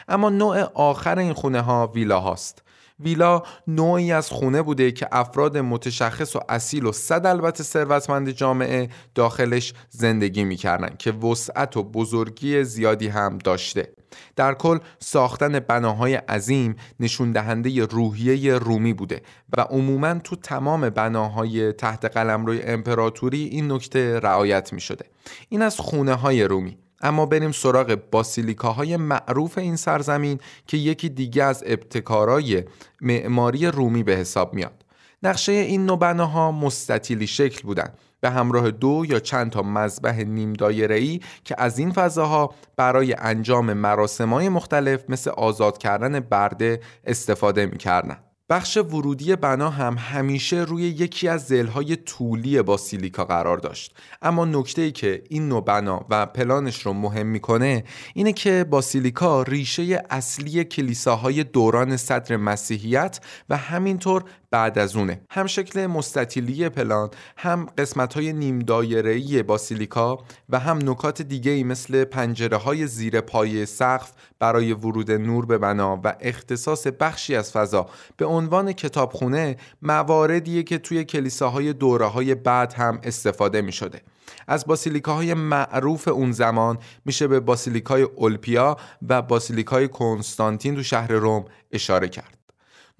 اما 0.08 0.30
نوع 0.30 0.62
آخر 0.74 1.18
این 1.18 1.32
خونه 1.32 1.60
ها 1.60 1.86
ویلا 1.86 2.20
هاست. 2.20 2.62
ویلا 3.00 3.42
نوعی 3.66 4.12
از 4.12 4.30
خونه 4.30 4.62
بوده 4.62 4.92
که 4.92 5.08
افراد 5.12 5.58
متشخص 5.58 6.36
و 6.36 6.40
اصیل 6.48 6.86
و 6.86 6.92
صد 6.92 7.26
البته 7.26 7.62
ثروتمند 7.62 8.30
جامعه 8.30 8.88
داخلش 9.14 9.74
زندگی 9.90 10.44
می‌کردن 10.44 10.96
که 10.98 11.12
وسعت 11.12 11.76
و 11.76 11.82
بزرگی 11.82 12.64
زیادی 12.64 13.08
هم 13.08 13.38
داشته. 13.38 13.92
در 14.36 14.54
کل 14.54 14.78
ساختن 14.98 15.60
بناهای 15.60 16.14
عظیم 16.14 16.76
نشون 17.00 17.32
دهنده 17.32 17.84
روحیه 17.84 18.58
رومی 18.58 18.94
بوده 18.94 19.22
و 19.56 19.60
عموما 19.60 20.14
تو 20.14 20.36
تمام 20.36 20.90
بناهای 20.90 21.72
تحت 21.72 22.04
قلمروی 22.04 22.62
امپراتوری 22.62 23.44
این 23.44 23.72
نکته 23.72 24.20
رعایت 24.20 24.72
می 24.72 24.80
شده 24.80 25.04
این 25.48 25.62
از 25.62 25.80
خونه 25.80 26.14
های 26.14 26.44
رومی. 26.44 26.78
اما 27.00 27.26
بریم 27.26 27.52
سراغ 27.52 27.98
باسیلیکاهای 28.10 28.96
معروف 28.96 29.58
این 29.58 29.76
سرزمین 29.76 30.40
که 30.66 30.76
یکی 30.76 31.08
دیگه 31.08 31.44
از 31.44 31.62
ابتکارای 31.66 32.64
معماری 33.00 33.66
رومی 33.66 34.02
به 34.02 34.16
حساب 34.16 34.54
میاد. 34.54 34.84
نقشه 35.22 35.52
این 35.52 35.86
نوع 35.86 35.98
بناها 35.98 36.52
مستطیلی 36.52 37.26
شکل 37.26 37.62
بودند 37.62 37.98
به 38.20 38.30
همراه 38.30 38.70
دو 38.70 39.04
یا 39.08 39.20
چند 39.20 39.50
تا 39.50 39.62
مذبح 39.62 40.22
نیم 40.22 40.54
ای 40.90 41.20
که 41.44 41.54
از 41.58 41.78
این 41.78 41.92
فضاها 41.92 42.54
برای 42.76 43.14
انجام 43.18 43.72
مراسمای 43.72 44.48
مختلف 44.48 45.04
مثل 45.08 45.30
آزاد 45.30 45.78
کردن 45.78 46.20
برده 46.20 46.80
استفاده 47.04 47.66
می‌کردن. 47.66 48.29
بخش 48.50 48.76
ورودی 48.76 49.36
بنا 49.36 49.70
هم 49.70 49.96
همیشه 49.98 50.56
روی 50.56 50.82
یکی 50.82 51.28
از 51.28 51.46
زلهای 51.46 51.96
طولی 51.96 52.62
باسیلیکا 52.62 53.24
قرار 53.24 53.58
داشت. 53.58 53.94
اما 54.22 54.44
نکته 54.44 54.82
ای 54.82 54.92
که 54.92 55.22
این 55.28 55.48
نوع 55.48 55.64
بنا 55.64 56.06
و 56.10 56.26
پلانش 56.26 56.86
رو 56.86 56.92
مهم 56.92 57.26
می‌کنه 57.26 57.84
اینه 58.14 58.32
که 58.32 58.64
باسیلیکا 58.70 59.42
ریشه 59.42 60.02
اصلی 60.10 60.64
کلیساهای 60.64 61.44
دوران 61.44 61.96
صدر 61.96 62.36
مسیحیت 62.36 63.20
و 63.48 63.56
همینطور 63.56 64.24
بعد 64.50 64.78
از 64.78 64.96
اونه 64.96 65.20
هم 65.30 65.46
شکل 65.46 65.86
مستطیلی 65.86 66.68
پلان 66.68 67.10
هم 67.36 67.66
قسمت 67.78 68.14
های 68.14 68.32
نیم 68.32 68.58
دایره 68.58 69.42
باسیلیکا 69.42 70.18
و 70.48 70.58
هم 70.58 70.78
نکات 70.90 71.22
دیگه 71.22 71.50
ای 71.50 71.64
مثل 71.64 72.04
پنجره 72.04 72.56
های 72.56 72.86
زیر 72.86 73.20
پای 73.20 73.66
سقف 73.66 74.12
برای 74.38 74.72
ورود 74.72 75.10
نور 75.10 75.46
به 75.46 75.58
بنا 75.58 76.00
و 76.04 76.16
اختصاص 76.20 76.86
بخشی 76.86 77.36
از 77.36 77.52
فضا 77.52 77.86
به 78.16 78.26
عنوان 78.26 78.72
کتابخونه 78.72 79.56
مواردیه 79.82 80.62
که 80.62 80.78
توی 80.78 81.04
کلیساهای 81.04 81.72
دوره 81.72 82.06
های 82.06 82.34
بعد 82.34 82.72
هم 82.72 83.00
استفاده 83.02 83.62
می 83.62 83.72
شده. 83.72 84.02
از 84.48 84.66
باسیلیکاهای 84.66 85.34
معروف 85.34 86.08
اون 86.08 86.32
زمان 86.32 86.78
میشه 87.04 87.26
به 87.26 87.40
باسیلیکای 87.40 88.02
اولپیا 88.02 88.76
و 89.08 89.22
باسیلیکای 89.22 89.88
کنستانتین 89.88 90.74
تو 90.74 90.82
شهر 90.82 91.12
روم 91.12 91.44
اشاره 91.72 92.08
کرد. 92.08 92.39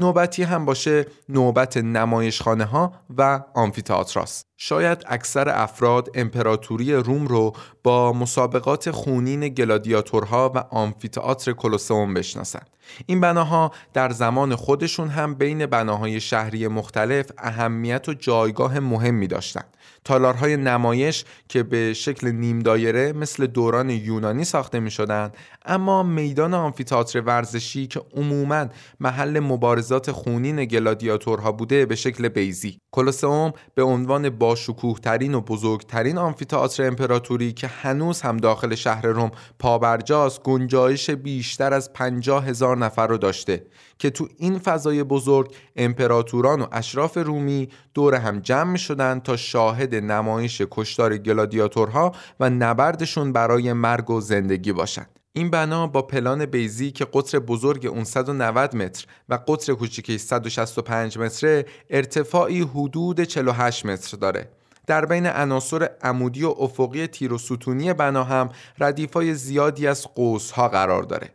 نوبتی 0.01 0.43
هم 0.43 0.65
باشه 0.65 1.07
نوبت 1.29 1.77
نمایشخانه 1.77 2.65
ها 2.65 2.93
و 3.17 3.41
آمفیتئاتراست. 3.55 4.47
شاید 4.57 5.05
اکثر 5.07 5.49
افراد 5.49 6.09
امپراتوری 6.15 6.95
روم 6.95 7.27
رو 7.27 7.53
با 7.83 8.13
مسابقات 8.13 8.91
خونین 8.91 9.49
گلادیاتورها 9.49 10.53
و 10.55 10.59
آمفیتئاتر 10.59 11.53
کلوسئوم 11.53 12.15
بشناسند. 12.15 12.71
این 13.07 13.21
بناها 13.21 13.71
در 13.93 14.11
زمان 14.11 14.57
خودشون 14.57 15.09
هم 15.09 15.35
بین 15.35 15.67
بناهای 15.67 16.21
شهری 16.21 16.69
مختلف 16.69 17.27
اهمیت 17.39 18.09
و 18.09 18.15
جایگاه 18.15 18.81
مهمی 18.81 19.27
داشتند. 19.27 19.77
تالارهای 20.05 20.57
نمایش 20.57 21.25
که 21.49 21.63
به 21.63 21.95
شکل 21.95 22.31
نیم 22.31 22.59
دایره 22.59 23.13
مثل 23.13 23.47
دوران 23.47 23.91
یونانی 23.91 24.45
ساخته 24.45 24.81
می 24.81 24.91
شدن 24.91 25.33
اما 25.65 26.03
میدان 26.03 26.55
آمفیتاتر 26.55 27.21
ورزشی 27.21 27.87
که 27.87 28.03
عموما 28.17 28.67
محل 29.01 29.41
مبارزات 29.41 30.11
خونین 30.11 30.65
گلادیاتورها 30.65 31.53
بوده 31.53 31.87
به 31.87 31.95
شکل 31.95 32.29
بیزی 32.29 32.81
کلوسئوم 32.93 33.53
به 33.75 33.83
عنوان 33.83 34.31
باشکوه 34.31 34.99
ترین 34.99 35.35
و 35.35 35.41
بزرگترین 35.41 36.19
آمفیتاتر 36.19 36.87
امپراتوری 36.87 37.53
که 37.53 37.67
هنوز 37.67 38.21
هم 38.21 38.37
داخل 38.37 38.75
شهر 38.75 39.07
روم 39.07 39.31
پابرجاست 39.59 40.43
گنجایش 40.43 41.11
بیشتر 41.11 41.75
از 41.75 41.93
پنجاه 41.93 42.47
هزار 42.47 42.80
نفر 42.83 43.07
رو 43.07 43.19
داشته 43.19 43.67
که 43.99 44.11
تو 44.11 44.29
این 44.39 44.59
فضای 44.59 45.05
بزرگ 45.05 45.55
امپراتوران 45.77 46.61
و 46.61 46.67
اشراف 46.73 47.19
رومی 47.19 47.69
دور 47.95 48.15
هم 48.15 48.41
جمع 48.41 48.77
شدن 48.77 49.21
تا 49.21 49.37
شاهد 49.37 49.95
نمایش 49.95 50.63
کشتار 50.71 51.19
گلادیاتورها 51.19 52.13
و 52.41 52.51
نبردشون 52.51 53.33
برای 53.33 53.73
مرگ 53.73 54.11
و 54.11 54.21
زندگی 54.21 54.73
باشند. 54.73 55.21
این 55.33 55.51
بنا 55.51 55.87
با 55.87 56.03
پلان 56.03 56.47
بیزی 56.47 56.91
که 56.91 57.07
قطر 57.13 57.39
بزرگ 57.39 57.87
اون 57.87 58.05
190 58.05 58.77
متر 58.77 59.07
و 59.29 59.39
قطر 59.49 59.75
کوچیکی 59.75 60.19
165 60.19 61.19
متره 61.19 61.67
ارتفاعی 61.91 62.61
حدود 62.61 63.21
48 63.21 63.87
متر 63.87 64.17
داره. 64.17 64.49
در 64.87 65.07
بین 65.07 65.27
عناصر 65.27 65.91
عمودی 66.03 66.45
و 66.45 66.55
افقی 66.59 67.07
تیر 67.07 67.33
و 67.33 67.39
ستونی 67.39 67.93
بنا 67.93 68.25
هم 68.25 68.49
ردیفای 68.79 69.35
زیادی 69.35 69.87
از 69.87 70.07
قوس 70.15 70.51
ها 70.51 70.69
قرار 70.69 71.03
داره. 71.03 71.31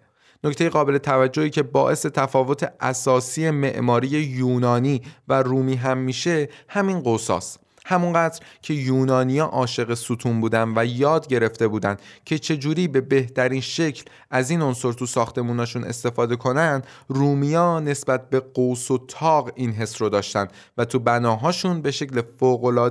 نکته 0.45 0.69
قابل 0.69 0.97
توجهی 0.97 1.49
که 1.49 1.63
باعث 1.63 2.05
تفاوت 2.05 2.73
اساسی 2.79 3.49
معماری 3.49 4.07
یونانی 4.07 5.01
و 5.27 5.43
رومی 5.43 5.75
هم 5.75 5.97
میشه 5.97 6.49
همین 6.67 6.99
قوساست. 6.99 7.59
همونقدر 7.87 8.39
که 8.61 8.73
یونانیا 8.73 9.45
عاشق 9.45 9.93
ستون 9.93 10.41
بودن 10.41 10.73
و 10.75 10.85
یاد 10.85 11.27
گرفته 11.27 11.67
بودن 11.67 11.97
که 12.25 12.39
چجوری 12.39 12.87
به 12.87 13.01
بهترین 13.01 13.61
شکل 13.61 14.03
از 14.31 14.49
این 14.49 14.61
عنصر 14.61 14.91
تو 14.91 15.05
ساختموناشون 15.05 15.83
استفاده 15.83 16.35
کنن 16.35 16.81
رومیا 17.07 17.79
نسبت 17.79 18.29
به 18.29 18.39
قوس 18.39 18.91
و 18.91 18.97
تاق 19.07 19.51
این 19.55 19.71
حس 19.71 20.01
رو 20.01 20.09
داشتن 20.09 20.47
و 20.77 20.85
تو 20.85 20.99
بناهاشون 20.99 21.81
به 21.81 21.91
شکل 21.91 22.21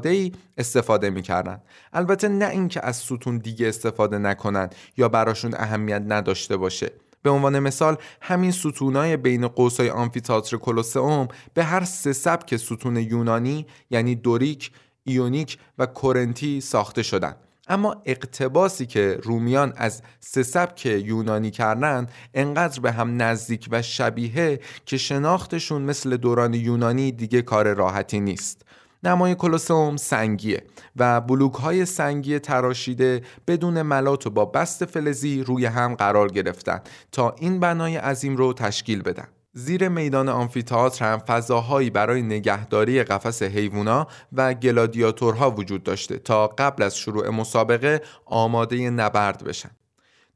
ای 0.05 0.33
استفاده 0.59 1.11
می‌کردن. 1.11 1.61
البته 1.93 2.29
نه 2.29 2.49
اینکه 2.49 2.87
از 2.87 2.97
ستون 2.97 3.39
دیگه 3.39 3.69
استفاده 3.69 4.19
نکنن 4.19 4.71
یا 4.97 5.09
براشون 5.09 5.55
اهمیت 5.55 6.03
نداشته 6.07 6.57
باشه. 6.57 6.91
به 7.25 7.31
عنوان 7.31 7.59
مثال 7.59 7.97
همین 8.21 8.51
ستونای 8.51 9.17
بین 9.17 9.49
قوسای 9.49 9.91
آمفیتاتر 9.91 10.57
کلوسئوم 10.57 11.29
به 11.55 11.65
هر 11.65 11.85
سه 11.85 12.13
سبک 12.13 12.57
ستون 12.57 12.97
یونانی 12.97 13.67
یعنی 13.91 14.15
دوریک، 14.15 14.71
ایونیک 15.05 15.59
و 15.79 15.87
کورنتی 15.87 16.61
ساخته 16.61 17.03
شدند. 17.03 17.37
اما 17.69 18.03
اقتباسی 18.05 18.87
که 18.87 19.19
رومیان 19.23 19.73
از 19.77 20.03
سه 20.21 20.43
سبک 20.43 20.87
یونانی 20.87 21.51
کردن 21.51 22.07
انقدر 22.35 22.81
به 22.81 22.93
هم 22.93 23.23
نزدیک 23.23 23.69
و 23.71 23.83
شبیه 23.83 24.61
که 24.87 24.97
شناختشون 24.97 25.83
مثل 25.83 26.17
دوران 26.17 26.55
یونانی 26.55 27.13
دیگه 27.13 27.43
کار 27.43 27.75
راحتی 27.75 28.21
نیست 28.21 28.65
نمای 29.05 29.35
کلوسوم 29.35 29.97
سنگیه 29.97 30.63
و 30.97 31.21
بلوک 31.21 31.55
های 31.55 31.87
سنگی 31.87 32.39
تراشیده 32.39 33.23
بدون 33.47 33.83
ملات 33.83 34.27
و 34.27 34.31
با 34.31 34.45
بست 34.45 34.85
فلزی 34.85 35.43
روی 35.43 35.67
هم 35.67 35.95
قرار 35.95 36.29
گرفتن 36.29 36.81
تا 37.13 37.35
این 37.39 37.61
بنای 37.61 37.97
عظیم 37.97 38.37
رو 38.37 38.53
تشکیل 38.53 39.03
بدن. 39.03 39.29
زیر 39.53 39.89
میدان 39.89 40.29
آمفیتئاتر 40.29 41.13
هم 41.13 41.19
فضاهایی 41.19 41.91
برای 41.91 42.23
نگهداری 42.23 43.03
قفس 43.03 43.43
حیوونا 43.43 44.07
و 44.33 44.55
گلادیاتورها 44.55 45.51
وجود 45.51 45.83
داشته 45.83 46.19
تا 46.19 46.47
قبل 46.47 46.83
از 46.83 46.97
شروع 46.97 47.29
مسابقه 47.29 48.03
آماده 48.25 48.91
نبرد 48.91 49.45
بشن. 49.45 49.71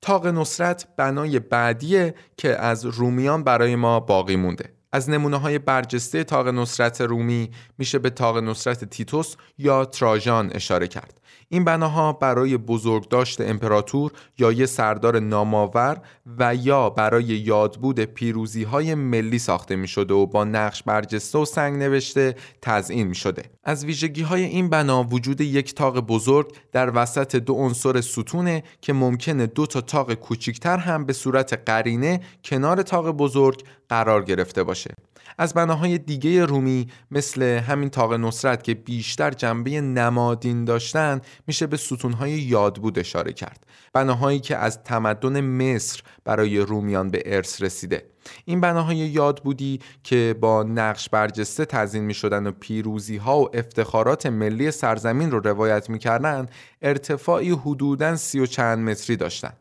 تاق 0.01 0.27
نصرت 0.27 0.87
بنای 0.97 1.39
بعدیه 1.39 2.15
که 2.37 2.57
از 2.57 2.85
رومیان 2.85 3.45
برای 3.45 3.77
ما 3.77 4.01
باقی 4.01 4.37
مونده. 4.37 4.78
از 4.93 5.11
نمونه 5.11 5.37
های 5.37 5.59
برجسته 5.59 6.25
تاق 6.25 6.49
نصرت 6.49 7.01
رومی 7.01 7.51
میشه 7.79 7.99
به 7.99 8.11
تاق 8.11 8.39
نصرت 8.39 8.85
تیتوس 8.85 9.37
یا 9.59 9.85
تراژان 9.85 10.51
اشاره 10.55 10.89
کرد. 10.89 11.21
این 11.49 11.65
بناها 11.65 12.13
برای 12.13 12.57
بزرگداشت 12.57 13.41
امپراتور 13.41 14.13
یا 14.39 14.53
یه 14.53 14.67
سردار 14.67 15.19
نامآور 15.19 16.01
و 16.39 16.55
یا 16.55 16.91
برای 16.91 17.25
یادبود 17.25 18.01
پیروزی 18.01 18.63
های 18.63 18.95
ملی 18.95 19.39
ساخته 19.39 19.77
می 19.77 19.89
شده 19.89 20.15
و 20.15 20.27
با 20.27 20.45
نقش 20.45 20.83
برجسته 20.83 21.39
و 21.39 21.45
سنگ 21.45 21.79
نوشته 21.83 22.37
تزئین 22.63 23.07
می 23.07 23.15
شده. 23.15 23.43
از 23.65 23.85
ویژگی 23.85 24.23
های 24.23 24.45
این 24.45 24.71
بنا 24.71 25.03
وجود 25.03 25.41
یک 25.41 25.75
تاق 25.75 26.01
بزرگ 26.01 26.53
در 26.73 26.93
وسط 26.95 27.37
دو 27.37 27.55
عنصر 27.55 28.01
ستونه 28.01 28.63
که 28.81 28.93
ممکنه 28.93 29.47
دو 29.47 29.67
تا 29.67 29.81
تاق 29.81 30.15
کوچیکتر 30.15 30.77
هم 30.77 31.05
به 31.05 31.13
صورت 31.13 31.63
قرینه 31.67 32.21
کنار 32.45 32.83
تاق 32.83 33.11
بزرگ 33.11 33.63
قرار 33.89 34.25
گرفته 34.25 34.63
باشه. 34.63 34.95
از 35.39 35.55
بناهای 35.55 35.99
دیگه 35.99 36.45
رومی 36.45 36.89
مثل 37.11 37.43
همین 37.43 37.89
تاق 37.89 38.13
نصرت 38.13 38.63
که 38.63 38.75
بیشتر 38.75 39.31
جنبه 39.31 39.81
نمادین 39.81 40.65
داشتن 40.65 41.21
میشه 41.47 41.67
به 41.67 41.77
ستونهای 41.77 42.31
یادبود 42.31 42.99
اشاره 42.99 43.33
کرد. 43.33 43.67
بناهایی 43.93 44.41
که 44.41 44.57
از 44.57 44.83
تمدن 44.83 45.41
مصر 45.41 46.03
برای 46.25 46.59
رومیان 46.59 47.11
به 47.11 47.23
ارث 47.27 47.63
رسیده. 47.63 48.05
این 48.45 48.61
بناهای 48.61 48.97
یادبودی 48.97 49.81
که 50.03 50.35
با 50.41 50.63
نقش 50.63 51.09
برجسته 51.09 51.65
تزین 51.65 52.03
می 52.03 52.15
شدن 52.15 52.47
و 52.47 52.53
پیروزی 52.53 53.17
ها 53.17 53.41
و 53.41 53.57
افتخارات 53.57 54.27
ملی 54.27 54.71
سرزمین 54.71 55.31
رو 55.31 55.41
روایت 55.41 55.91
می 55.91 55.99
کردن 55.99 56.47
ارتفاعی 56.83 57.51
حدوداً 57.51 58.17
سی 58.17 58.41
و 58.41 58.47
چند 58.47 58.79
متری 58.79 59.17
داشتن. 59.17 59.53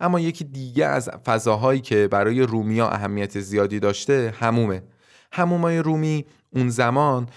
اما 0.00 0.20
یکی 0.20 0.44
دیگه 0.44 0.86
از 0.86 1.10
فضاهایی 1.26 1.80
که 1.80 2.08
برای 2.08 2.42
رومیا 2.42 2.88
اهمیت 2.88 3.40
زیادی 3.40 3.80
داشته 3.80 4.34
همومه. 4.40 4.82
همومای 5.32 5.78
رومی 5.78 6.24
اون 6.50 6.68
زمان 6.68 7.28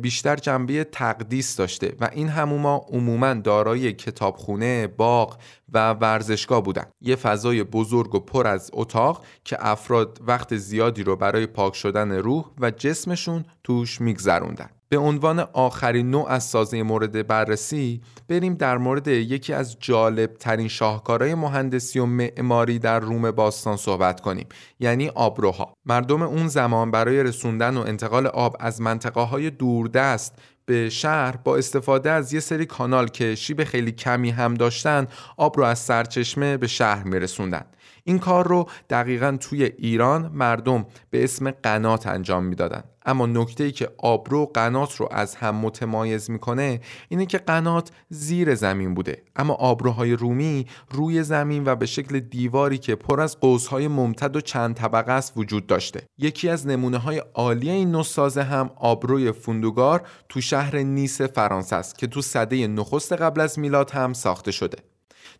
بیشتر 0.00 0.36
جنبه 0.36 0.84
تقدیس 0.84 1.56
داشته 1.56 1.96
و 2.00 2.10
این 2.12 2.28
هموما 2.28 2.86
عموما 2.88 3.34
دارای 3.34 3.92
کتابخونه، 3.92 4.86
باغ 4.86 5.38
و 5.72 5.92
ورزشگاه 5.92 6.62
بودن. 6.62 6.84
یه 7.00 7.16
فضای 7.16 7.64
بزرگ 7.64 8.14
و 8.14 8.20
پر 8.20 8.46
از 8.46 8.70
اتاق 8.72 9.24
که 9.44 9.56
افراد 9.60 10.18
وقت 10.26 10.56
زیادی 10.56 11.02
رو 11.02 11.16
برای 11.16 11.46
پاک 11.46 11.74
شدن 11.74 12.12
روح 12.12 12.44
و 12.60 12.70
جسمشون 12.70 13.44
توش 13.64 14.00
میگذروندن. 14.00 14.70
به 14.88 14.98
عنوان 14.98 15.40
آخرین 15.40 16.10
نوع 16.10 16.28
از 16.28 16.44
سازه 16.44 16.82
مورد 16.82 17.26
بررسی 17.26 18.00
بریم 18.28 18.54
در 18.54 18.78
مورد 18.78 19.08
یکی 19.08 19.52
از 19.52 19.76
جالب 19.80 20.34
ترین 20.34 20.68
شاهکارهای 20.68 21.34
مهندسی 21.34 21.98
و 21.98 22.06
معماری 22.06 22.78
در 22.78 23.00
روم 23.00 23.30
باستان 23.30 23.76
صحبت 23.76 24.20
کنیم 24.20 24.46
یعنی 24.80 25.08
آبروها. 25.08 25.74
مردم 25.86 26.22
اون 26.22 26.48
زمان 26.48 26.90
برای 26.90 27.22
رسوندن 27.22 27.76
و 27.76 27.80
انتقال 27.80 28.26
آب 28.26 28.56
از 28.60 28.80
منطقه 28.80 29.20
های 29.20 29.50
دوردست 29.50 30.34
به 30.66 30.90
شهر 30.90 31.36
با 31.36 31.56
استفاده 31.56 32.10
از 32.10 32.32
یه 32.32 32.40
سری 32.40 32.66
کانال 32.66 33.08
که 33.08 33.34
شیب 33.34 33.64
خیلی 33.64 33.92
کمی 33.92 34.30
هم 34.30 34.54
داشتن 34.54 35.06
آب 35.36 35.56
رو 35.56 35.64
از 35.64 35.78
سرچشمه 35.78 36.56
به 36.56 36.66
شهر 36.66 37.04
میرسوندن. 37.04 37.64
این 38.04 38.18
کار 38.18 38.48
رو 38.48 38.68
دقیقا 38.90 39.36
توی 39.40 39.64
ایران 39.64 40.30
مردم 40.34 40.86
به 41.10 41.24
اسم 41.24 41.50
قنات 41.50 42.06
انجام 42.06 42.44
می‌دادن. 42.44 42.84
اما 43.08 43.26
نکته 43.26 43.64
ای 43.64 43.72
که 43.72 43.90
آبرو 43.98 44.50
قنات 44.54 44.96
رو 44.96 45.08
از 45.10 45.34
هم 45.34 45.56
متمایز 45.56 46.30
می‌کنه 46.30 46.80
اینه 47.08 47.26
که 47.26 47.38
قنات 47.38 47.90
زیر 48.08 48.54
زمین 48.54 48.94
بوده. 48.94 49.22
اما 49.36 49.54
آبروهای 49.54 50.12
رومی 50.12 50.66
روی 50.90 51.22
زمین 51.22 51.62
و 51.66 51.76
به 51.76 51.86
شکل 51.86 52.20
دیواری 52.20 52.78
که 52.78 52.94
پر 52.94 53.20
از 53.20 53.40
قوسهای 53.40 53.88
ممتد 53.88 54.36
و 54.36 54.40
چند 54.40 54.74
طبقه 54.74 55.12
است 55.12 55.32
وجود 55.36 55.66
داشته. 55.66 56.02
یکی 56.18 56.48
از 56.48 56.66
نمونه 56.66 56.98
های 56.98 57.22
عالی 57.34 57.70
این 57.70 57.90
نوسازه 57.90 58.42
هم 58.42 58.70
آبروی 58.76 59.32
فوندوگار 59.32 60.02
تو 60.28 60.40
شهر 60.40 60.76
نیس 60.78 61.20
فرانسه 61.20 61.76
است 61.76 61.98
که 61.98 62.06
تو 62.06 62.22
صده 62.22 62.66
نخست 62.66 63.12
قبل 63.12 63.40
از 63.40 63.58
میلاد 63.58 63.90
هم 63.90 64.12
ساخته 64.12 64.50
شده. 64.50 64.78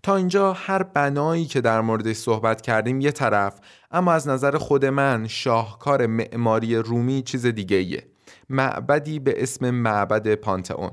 تا 0.02 0.16
اینجا 0.16 0.52
هر 0.52 0.82
بنایی 0.82 1.44
که 1.44 1.60
در 1.60 1.80
موردش 1.80 2.16
صحبت 2.16 2.60
کردیم 2.60 3.00
یه 3.00 3.12
طرف 3.12 3.60
اما 3.90 4.12
از 4.12 4.28
نظر 4.28 4.58
خود 4.58 4.84
من 4.84 5.26
شاهکار 5.26 6.06
معماری 6.06 6.76
رومی 6.76 7.22
چیز 7.22 7.46
دیگه 7.46 7.76
ایه. 7.76 8.06
معبدی 8.50 9.18
به 9.18 9.42
اسم 9.42 9.70
معبد 9.70 10.34
پانتئون 10.34 10.90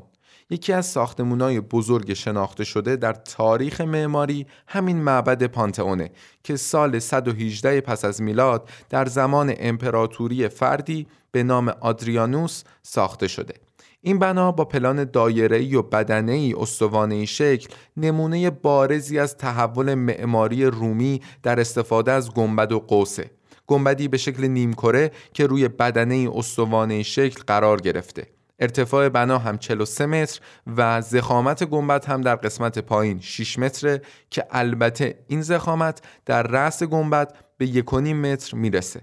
یکی 0.50 0.74
از 0.74 0.86
ساختمونای 0.86 1.60
بزرگ 1.60 2.14
شناخته 2.14 2.64
شده 2.64 2.96
در 2.96 3.14
تاریخ 3.14 3.82
معماری 3.82 4.46
همین 4.68 4.98
معبد 4.98 5.44
پانتئونه 5.44 6.12
که 6.44 6.56
سال 6.56 7.00
118 7.00 7.82
پس 7.82 8.06
از 8.06 8.22
میلاد 8.22 8.70
در 8.90 9.06
زمان 9.06 9.54
امپراتوری 9.58 10.48
فردی 10.48 11.08
به 11.32 11.44
نام 11.44 11.70
آدریانوس 11.82 12.64
ساخته 12.82 13.28
شده 13.28 13.54
این 14.06 14.20
بنا 14.20 14.52
با 14.52 14.66
پلان 14.66 15.04
دایره‌ای 15.04 15.76
و 15.76 15.82
بدنه‌ای 15.82 16.54
استوانه‌ای 16.54 17.28
شکل 17.28 17.68
نمونه 17.98 18.50
بارزی 18.50 19.20
از 19.20 19.38
تحول 19.38 19.94
معماری 19.94 20.66
رومی 20.66 21.22
در 21.44 21.60
استفاده 21.60 22.12
از 22.12 22.34
گنبد 22.34 22.72
و 22.72 22.80
قوسه. 22.80 23.32
گنبدی 23.68 24.08
به 24.08 24.18
شکل 24.18 24.48
نیمکره 24.48 25.12
که 25.34 25.48
روی 25.48 25.68
بدنه 25.68 26.30
استوانه 26.36 27.04
شکل 27.04 27.44
قرار 27.48 27.82
گرفته. 27.82 28.28
ارتفاع 28.60 29.10
بنا 29.10 29.38
هم 29.38 29.58
43 29.58 30.06
متر 30.06 30.40
و 30.78 31.02
زخامت 31.02 31.64
گنبد 31.64 32.06
هم 32.06 32.22
در 32.22 32.36
قسمت 32.36 32.80
پایین 32.80 33.20
6 33.20 33.60
متره 33.60 34.02
که 34.30 34.46
البته 34.52 35.20
این 35.28 35.42
زخامت 35.42 36.02
در 36.26 36.44
رأس 36.44 36.84
گنبد 36.84 37.36
به 37.58 37.68
1.5 37.68 37.94
متر 37.94 38.58
می‌رسه. 38.58 39.02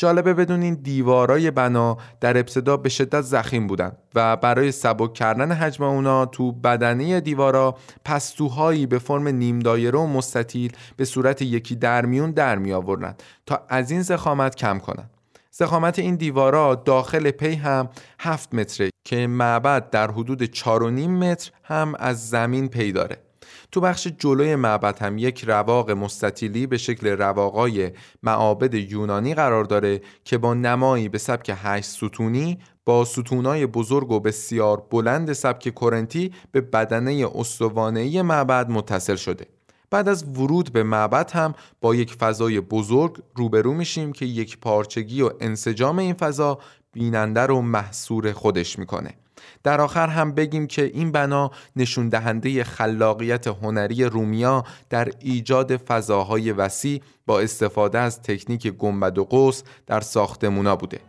جالبه 0.00 0.34
بدونین 0.34 0.74
دیوارای 0.74 1.50
بنا 1.50 1.96
در 2.20 2.38
ابتدا 2.38 2.76
به 2.76 2.88
شدت 2.88 3.20
زخیم 3.20 3.66
بودن 3.66 3.92
و 4.14 4.36
برای 4.36 4.72
سبک 4.72 5.14
کردن 5.14 5.52
حجم 5.52 5.84
اونا 5.84 6.26
تو 6.26 6.52
بدنه 6.52 7.20
دیوارا 7.20 7.76
پستوهایی 8.04 8.86
به 8.86 8.98
فرم 8.98 9.28
نیم 9.28 9.58
دایره 9.58 9.98
و 9.98 10.06
مستطیل 10.06 10.72
به 10.96 11.04
صورت 11.04 11.42
یکی 11.42 11.76
درمیون 11.76 12.30
در 12.30 12.58
می 12.58 12.72
آوردن 12.72 13.14
تا 13.46 13.66
از 13.68 13.90
این 13.90 14.02
زخامت 14.02 14.54
کم 14.54 14.78
کنن. 14.78 15.10
زخامت 15.50 15.98
این 15.98 16.16
دیوارا 16.16 16.74
داخل 16.74 17.30
پی 17.30 17.54
هم 17.54 17.88
7 18.20 18.54
متره 18.54 18.90
که 19.04 19.26
معبد 19.26 19.90
در 19.90 20.10
حدود 20.10 20.54
4.5 20.54 20.62
متر 21.08 21.50
هم 21.64 21.94
از 21.98 22.28
زمین 22.28 22.68
پی 22.68 22.92
داره. 22.92 23.29
تو 23.72 23.80
بخش 23.80 24.08
جلوی 24.18 24.56
معبد 24.56 24.98
هم 24.98 25.18
یک 25.18 25.44
رواق 25.44 25.90
مستطیلی 25.90 26.66
به 26.66 26.78
شکل 26.78 27.08
رواقای 27.08 27.90
معابد 28.22 28.74
یونانی 28.74 29.34
قرار 29.34 29.64
داره 29.64 30.00
که 30.24 30.38
با 30.38 30.54
نمایی 30.54 31.08
به 31.08 31.18
سبک 31.18 31.52
هشت 31.56 31.90
ستونی 31.90 32.58
با 32.84 33.04
ستونای 33.04 33.66
بزرگ 33.66 34.10
و 34.10 34.20
بسیار 34.20 34.86
بلند 34.90 35.32
سبک 35.32 35.74
کرنتی 35.80 36.32
به 36.52 36.60
بدنه 36.60 37.28
استوانهی 37.34 38.22
معبد 38.22 38.70
متصل 38.70 39.16
شده. 39.16 39.46
بعد 39.90 40.08
از 40.08 40.38
ورود 40.38 40.72
به 40.72 40.82
معبد 40.82 41.30
هم 41.30 41.54
با 41.80 41.94
یک 41.94 42.14
فضای 42.14 42.60
بزرگ 42.60 43.22
روبرو 43.34 43.74
میشیم 43.74 44.12
که 44.12 44.24
یک 44.24 44.58
پارچگی 44.58 45.22
و 45.22 45.30
انسجام 45.40 45.98
این 45.98 46.14
فضا 46.14 46.58
بیننده 46.92 47.40
رو 47.40 47.62
محصور 47.62 48.32
خودش 48.32 48.78
می‌کنه. 48.78 49.14
در 49.62 49.80
آخر 49.80 50.06
هم 50.06 50.32
بگیم 50.32 50.66
که 50.66 50.82
این 50.82 51.12
بنا 51.12 51.50
نشون 51.76 52.08
دهنده 52.08 52.64
خلاقیت 52.64 53.46
هنری 53.46 54.04
رومیا 54.04 54.64
در 54.90 55.08
ایجاد 55.20 55.76
فضاهای 55.76 56.52
وسیع 56.52 57.02
با 57.26 57.40
استفاده 57.40 57.98
از 57.98 58.22
تکنیک 58.22 58.66
گنبد 58.66 59.18
و 59.18 59.24
قوس 59.24 59.62
در 59.86 60.00
ساختمونا 60.00 60.76
بوده. 60.76 61.00